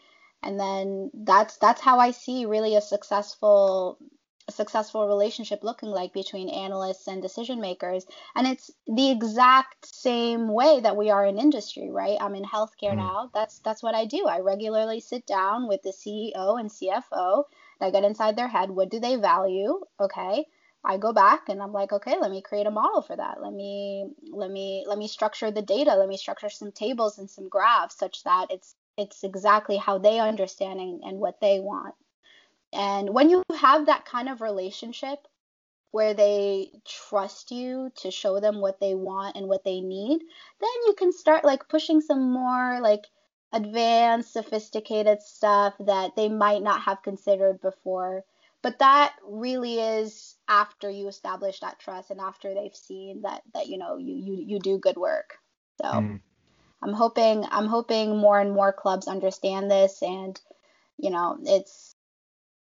[0.43, 3.99] And then that's that's how I see really a successful
[4.47, 8.05] a successful relationship looking like between analysts and decision makers.
[8.35, 12.19] And it's the exact same way that we are in industry right?
[12.21, 12.97] I'm in healthcare mm.
[12.97, 13.31] now.
[13.33, 14.27] That's that's what i do.
[14.27, 17.45] I regularly sit down with the ceo and cfo
[17.81, 18.71] and i get inside their head.
[18.71, 19.81] What do they value?
[19.99, 20.47] Okay.
[20.87, 23.43] I go back and i'm like okay let me create a model for that.
[23.43, 25.95] Let me let me let me structure the data.
[25.95, 30.21] Let me structure some tables and some graphs such that it's it's exactly how they
[30.21, 31.95] understand and, and what they want
[32.75, 35.27] and when you have that kind of relationship
[35.93, 40.21] where they trust you to show them what they want and what they need,
[40.61, 43.05] then you can start like pushing some more like
[43.53, 48.25] advanced, sophisticated stuff that they might not have considered before.
[48.61, 53.69] But that really is after you establish that trust and after they've seen that that
[53.69, 55.39] you know you you, you do good work.
[55.81, 56.21] So mm.
[56.83, 60.41] I'm hoping I'm hoping more and more clubs understand this and
[60.99, 61.94] you know it's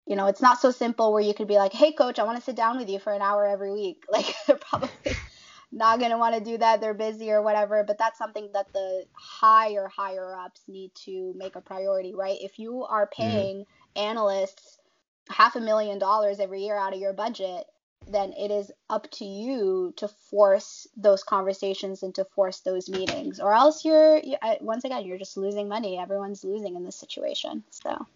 [0.10, 2.40] you know, it's not so simple where you could be like, hey, coach, I want
[2.40, 4.04] to sit down with you for an hour every week.
[4.12, 4.90] Like, they're probably
[5.72, 6.82] not going to want to do that.
[6.82, 7.84] They're busy or whatever.
[7.86, 12.40] But that's something that the higher, higher ups need to make a priority, right?
[12.42, 14.02] If you are paying mm-hmm.
[14.02, 14.80] analysts
[15.30, 17.66] half a million dollars every year out of your budget,
[18.08, 23.40] then it is up to you to force those conversations and to force those meetings
[23.40, 27.62] or else you're you, once again you're just losing money everyone's losing in this situation
[27.70, 28.08] so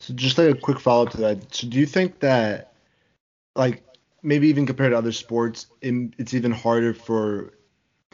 [0.00, 1.54] so just like a quick follow up to that.
[1.54, 2.72] So do you think that
[3.54, 3.84] like
[4.22, 7.52] maybe even compared to other sports, it's even harder for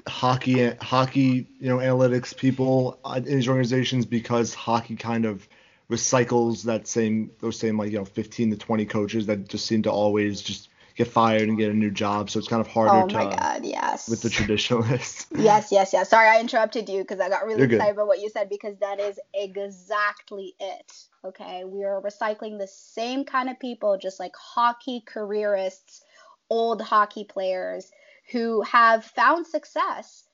[0.09, 5.49] hockey hockey you know analytics people uh, in these organizations because hockey kind of
[5.91, 9.83] recycles that same those same like you know 15 to 20 coaches that just seem
[9.83, 12.31] to always just get fired and get a new job.
[12.31, 13.19] So it's kind of harder oh to.
[13.19, 14.09] Oh my god, yes.
[14.09, 15.27] With the traditionalists.
[15.37, 16.09] yes, yes, yes.
[16.09, 18.99] Sorry, I interrupted you because I got really excited about what you said because that
[18.99, 20.93] is exactly it.
[21.25, 26.03] Okay, we are recycling the same kind of people, just like hockey careerists,
[26.49, 27.91] old hockey players
[28.33, 30.26] who have found success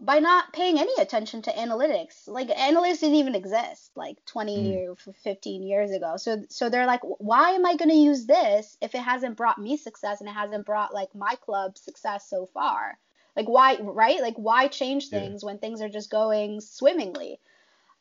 [0.00, 2.28] by not paying any attention to analytics.
[2.28, 4.88] Like analytics didn't even exist like 20 mm.
[4.88, 6.16] or 15 years ago.
[6.16, 9.58] So so they're like, why am I going to use this if it hasn't brought
[9.58, 12.96] me success and it hasn't brought like my club success so far?
[13.34, 14.20] Like why right?
[14.20, 15.46] Like why change things yeah.
[15.46, 17.40] when things are just going swimmingly?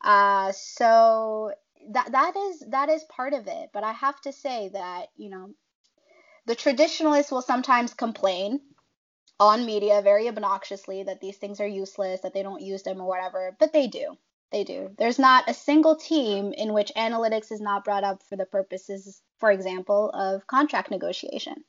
[0.04, 1.52] Uh so
[1.90, 3.70] that that is that is part of it.
[3.74, 5.50] But I have to say that, you know,
[6.46, 8.62] the traditionalists will sometimes complain
[9.40, 13.08] on media very obnoxiously that these things are useless, that they don't use them or
[13.08, 14.18] whatever, but they do.
[14.52, 14.92] They do.
[14.98, 19.22] There's not a single team in which analytics is not brought up for the purposes,
[19.40, 21.64] for example, of contract negotiation.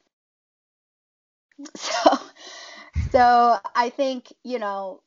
[1.74, 2.18] So,
[3.10, 5.02] so I think, you know,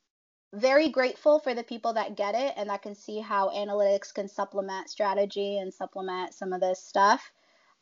[0.53, 4.28] very grateful for the people that get it and that can see how analytics can
[4.28, 7.32] supplement strategy and supplement some of this stuff.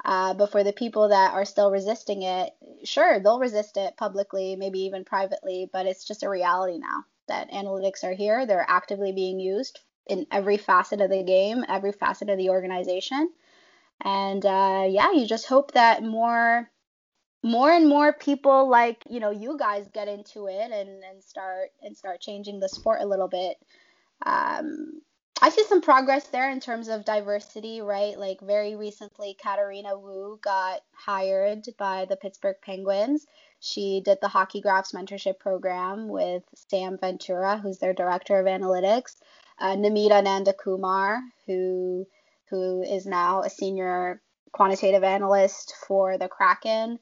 [0.04, 2.52] Uh, but for the people that are still resisting it,
[2.84, 7.52] sure, they'll resist it publicly, maybe even privately, but it's just a reality now that
[7.52, 8.46] analytics are here.
[8.46, 13.30] They're actively being used in every facet of the game, every facet of the organization.
[14.02, 16.70] And uh, yeah, you just hope that more
[17.42, 21.70] more and more people like you know you guys get into it and, and start
[21.82, 23.56] and start changing the sport a little bit
[24.26, 25.02] um,
[25.42, 28.20] I see some progress there in terms of diversity, right?
[28.20, 33.26] Like very recently, Katarina Wu got hired by the Pittsburgh Penguins.
[33.62, 39.16] She did the Hockey Graphs mentorship program with Sam Ventura, who's their director of analytics,
[39.60, 42.06] uh, Namita Nandakumar, who
[42.50, 44.22] who is now a senior
[44.52, 47.00] quantitative analyst for the Kraken.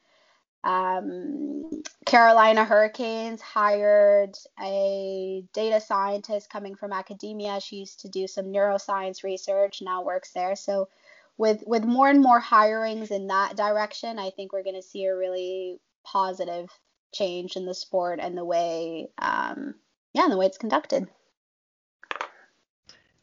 [0.63, 7.59] Um, Carolina Hurricanes hired a data scientist coming from academia.
[7.59, 10.55] She used to do some neuroscience research, now works there.
[10.55, 10.89] So
[11.37, 15.05] with with more and more hirings in that direction, I think we're going to see
[15.05, 16.69] a really positive
[17.13, 19.75] change in the sport and the way, um,
[20.13, 21.07] yeah, and the way it's conducted.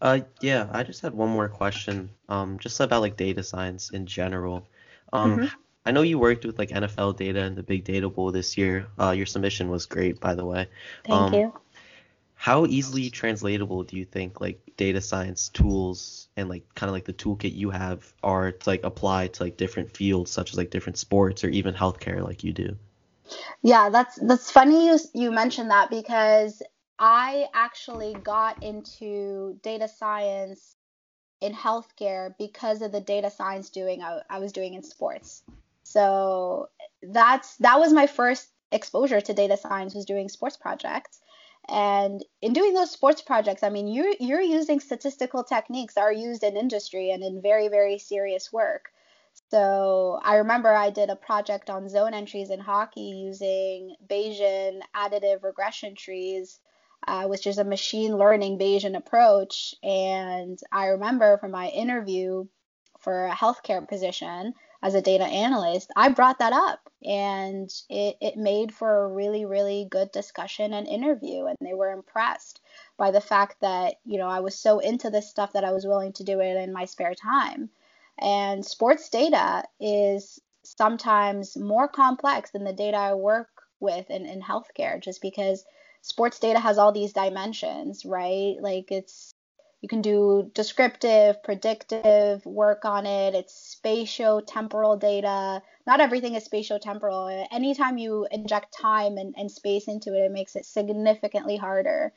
[0.01, 4.07] Uh, yeah, I just had one more question, um, just about like data science in
[4.07, 4.69] general.
[5.13, 5.64] Um, Mm-hmm.
[5.87, 8.87] I know you worked with like NFL data and the Big Data Bowl this year.
[8.99, 10.69] Uh, your submission was great, by the way.
[11.05, 11.53] Thank Um, you.
[12.37, 17.05] How easily translatable do you think like data science tools and like kind of like
[17.05, 20.71] the toolkit you have are to like apply to like different fields such as like
[20.71, 22.77] different sports or even healthcare like you do?
[23.63, 26.63] Yeah, that's that's funny you you mentioned that because
[26.99, 30.77] I actually got into data science
[31.41, 35.43] in healthcare because of the data science doing I, I was doing in sports.
[35.95, 36.71] So
[37.03, 41.21] that's that was my first exposure to data science was doing sports projects.
[41.69, 46.13] And in doing those sports projects, I mean, you're you're using statistical techniques that are
[46.13, 48.91] used in industry and in very very serious work.
[49.53, 55.45] So I remember I did a project on zone entries in hockey using Bayesian additive
[55.45, 56.59] regression trees,
[57.07, 59.77] uh, which is a machine learning Bayesian approach.
[59.83, 62.47] And I remember from my interview
[62.99, 64.55] for a healthcare position
[64.85, 69.47] as a data analyst, I brought that up and it, it made for a really,
[69.47, 71.47] really good discussion and interview.
[71.47, 72.61] And they were impressed
[72.99, 75.87] by the fact that, you know, I was so into this stuff that I was
[75.87, 77.71] willing to do it in my spare time.
[78.19, 83.49] And sports data is sometimes more complex than the data I work
[83.81, 85.65] with in, in healthcare, just because
[86.03, 88.57] sports data has all these dimensions, right?
[88.61, 89.34] Like it's
[89.85, 93.35] you can do descriptive, predictive work on it.
[93.35, 95.61] It's spatio-temporal data.
[95.87, 97.47] Not everything is spatio-temporal.
[97.53, 102.15] Anytime you inject time and, and space into it, it makes it significantly harder.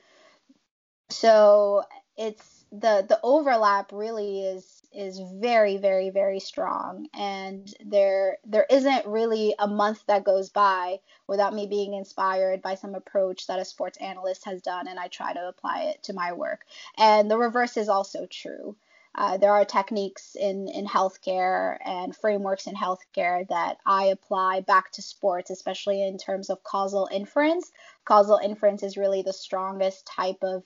[1.09, 1.83] So
[2.15, 7.07] it's the the overlap really is is very very very strong.
[7.13, 12.75] And there there isn't really a month that goes by without me being inspired by
[12.75, 16.13] some approach that a sports analyst has done and I try to apply it to
[16.13, 16.65] my work.
[16.97, 18.75] And the reverse is also true.
[19.15, 24.91] Uh, there are techniques in in healthcare and frameworks in healthcare that I apply back
[24.93, 27.71] to sports especially in terms of causal inference.
[28.05, 30.63] Causal inference is really the strongest type of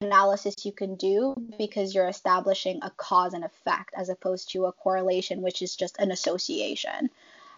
[0.00, 4.72] analysis you can do because you're establishing a cause and effect as opposed to a
[4.72, 7.10] correlation, which is just an association,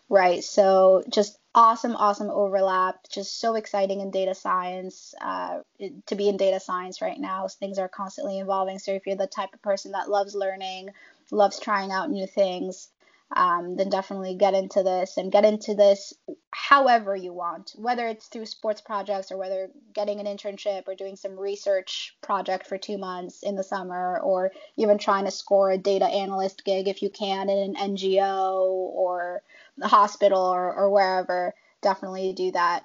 [0.08, 0.42] right?
[0.42, 3.08] So just awesome, awesome overlap.
[3.10, 5.60] Just so exciting in data science uh,
[6.06, 7.46] to be in data science right now.
[7.48, 8.78] Things are constantly evolving.
[8.78, 10.90] So if you're the type of person that loves learning,
[11.30, 12.88] loves trying out new things,
[13.34, 16.14] um, then definitely get into this and get into this
[16.50, 21.16] however you want, whether it's through sports projects or whether getting an internship or doing
[21.16, 25.78] some research project for two months in the summer, or even trying to score a
[25.78, 29.42] data analyst gig if you can in an NGO or
[29.76, 31.54] the hospital or, or wherever.
[31.82, 32.84] Definitely do that.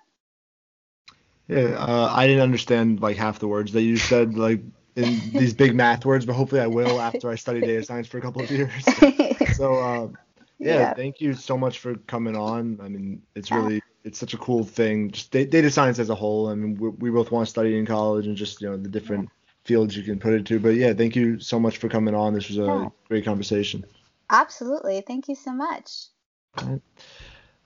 [1.47, 4.61] Yeah, uh, I didn't understand like half the words that you said, like
[4.95, 8.17] in these big math words, but hopefully I will after I study data science for
[8.17, 8.71] a couple of years.
[9.55, 10.17] so, um,
[10.59, 10.93] yeah, Yeah.
[10.93, 12.79] thank you so much for coming on.
[12.81, 15.11] I mean, it's really it's such a cool thing.
[15.11, 16.49] Just data science as a whole.
[16.49, 18.89] I mean, we, we both want to study in college and just you know the
[18.89, 19.29] different
[19.63, 20.59] fields you can put it to.
[20.59, 22.33] But yeah, thank you so much for coming on.
[22.33, 22.89] This was a Yeah.
[23.07, 23.85] great conversation.
[24.29, 25.01] Absolutely.
[25.01, 26.07] Thank you so much.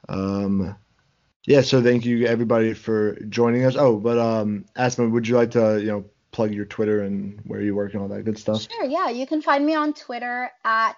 [0.10, 0.76] Um,
[1.46, 3.76] yeah, so thank you everybody for joining us.
[3.78, 7.62] Oh, but um, Asmae, would you like to you know plug your Twitter and where
[7.62, 8.68] you work and all that good stuff?
[8.70, 9.10] Sure, yeah.
[9.10, 10.98] You can find me on Twitter at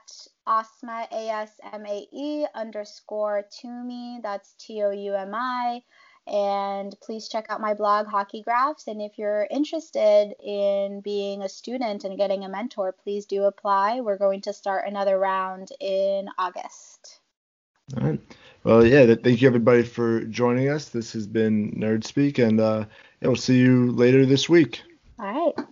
[0.49, 4.21] Asmae A S M A E underscore Toumi.
[4.23, 5.83] That's T O U M I.
[6.27, 8.87] And please check out my blog, Hockey Graphs.
[8.87, 14.01] And if you're interested in being a student and getting a mentor, please do apply.
[14.01, 17.19] We're going to start another round in August.
[17.97, 18.21] All right.
[18.63, 20.89] Well, yeah, th- thank you everybody for joining us.
[20.89, 22.85] This has been Nerd Speak, and uh,
[23.21, 24.83] yeah, we'll see you later this week.
[25.17, 25.65] All right.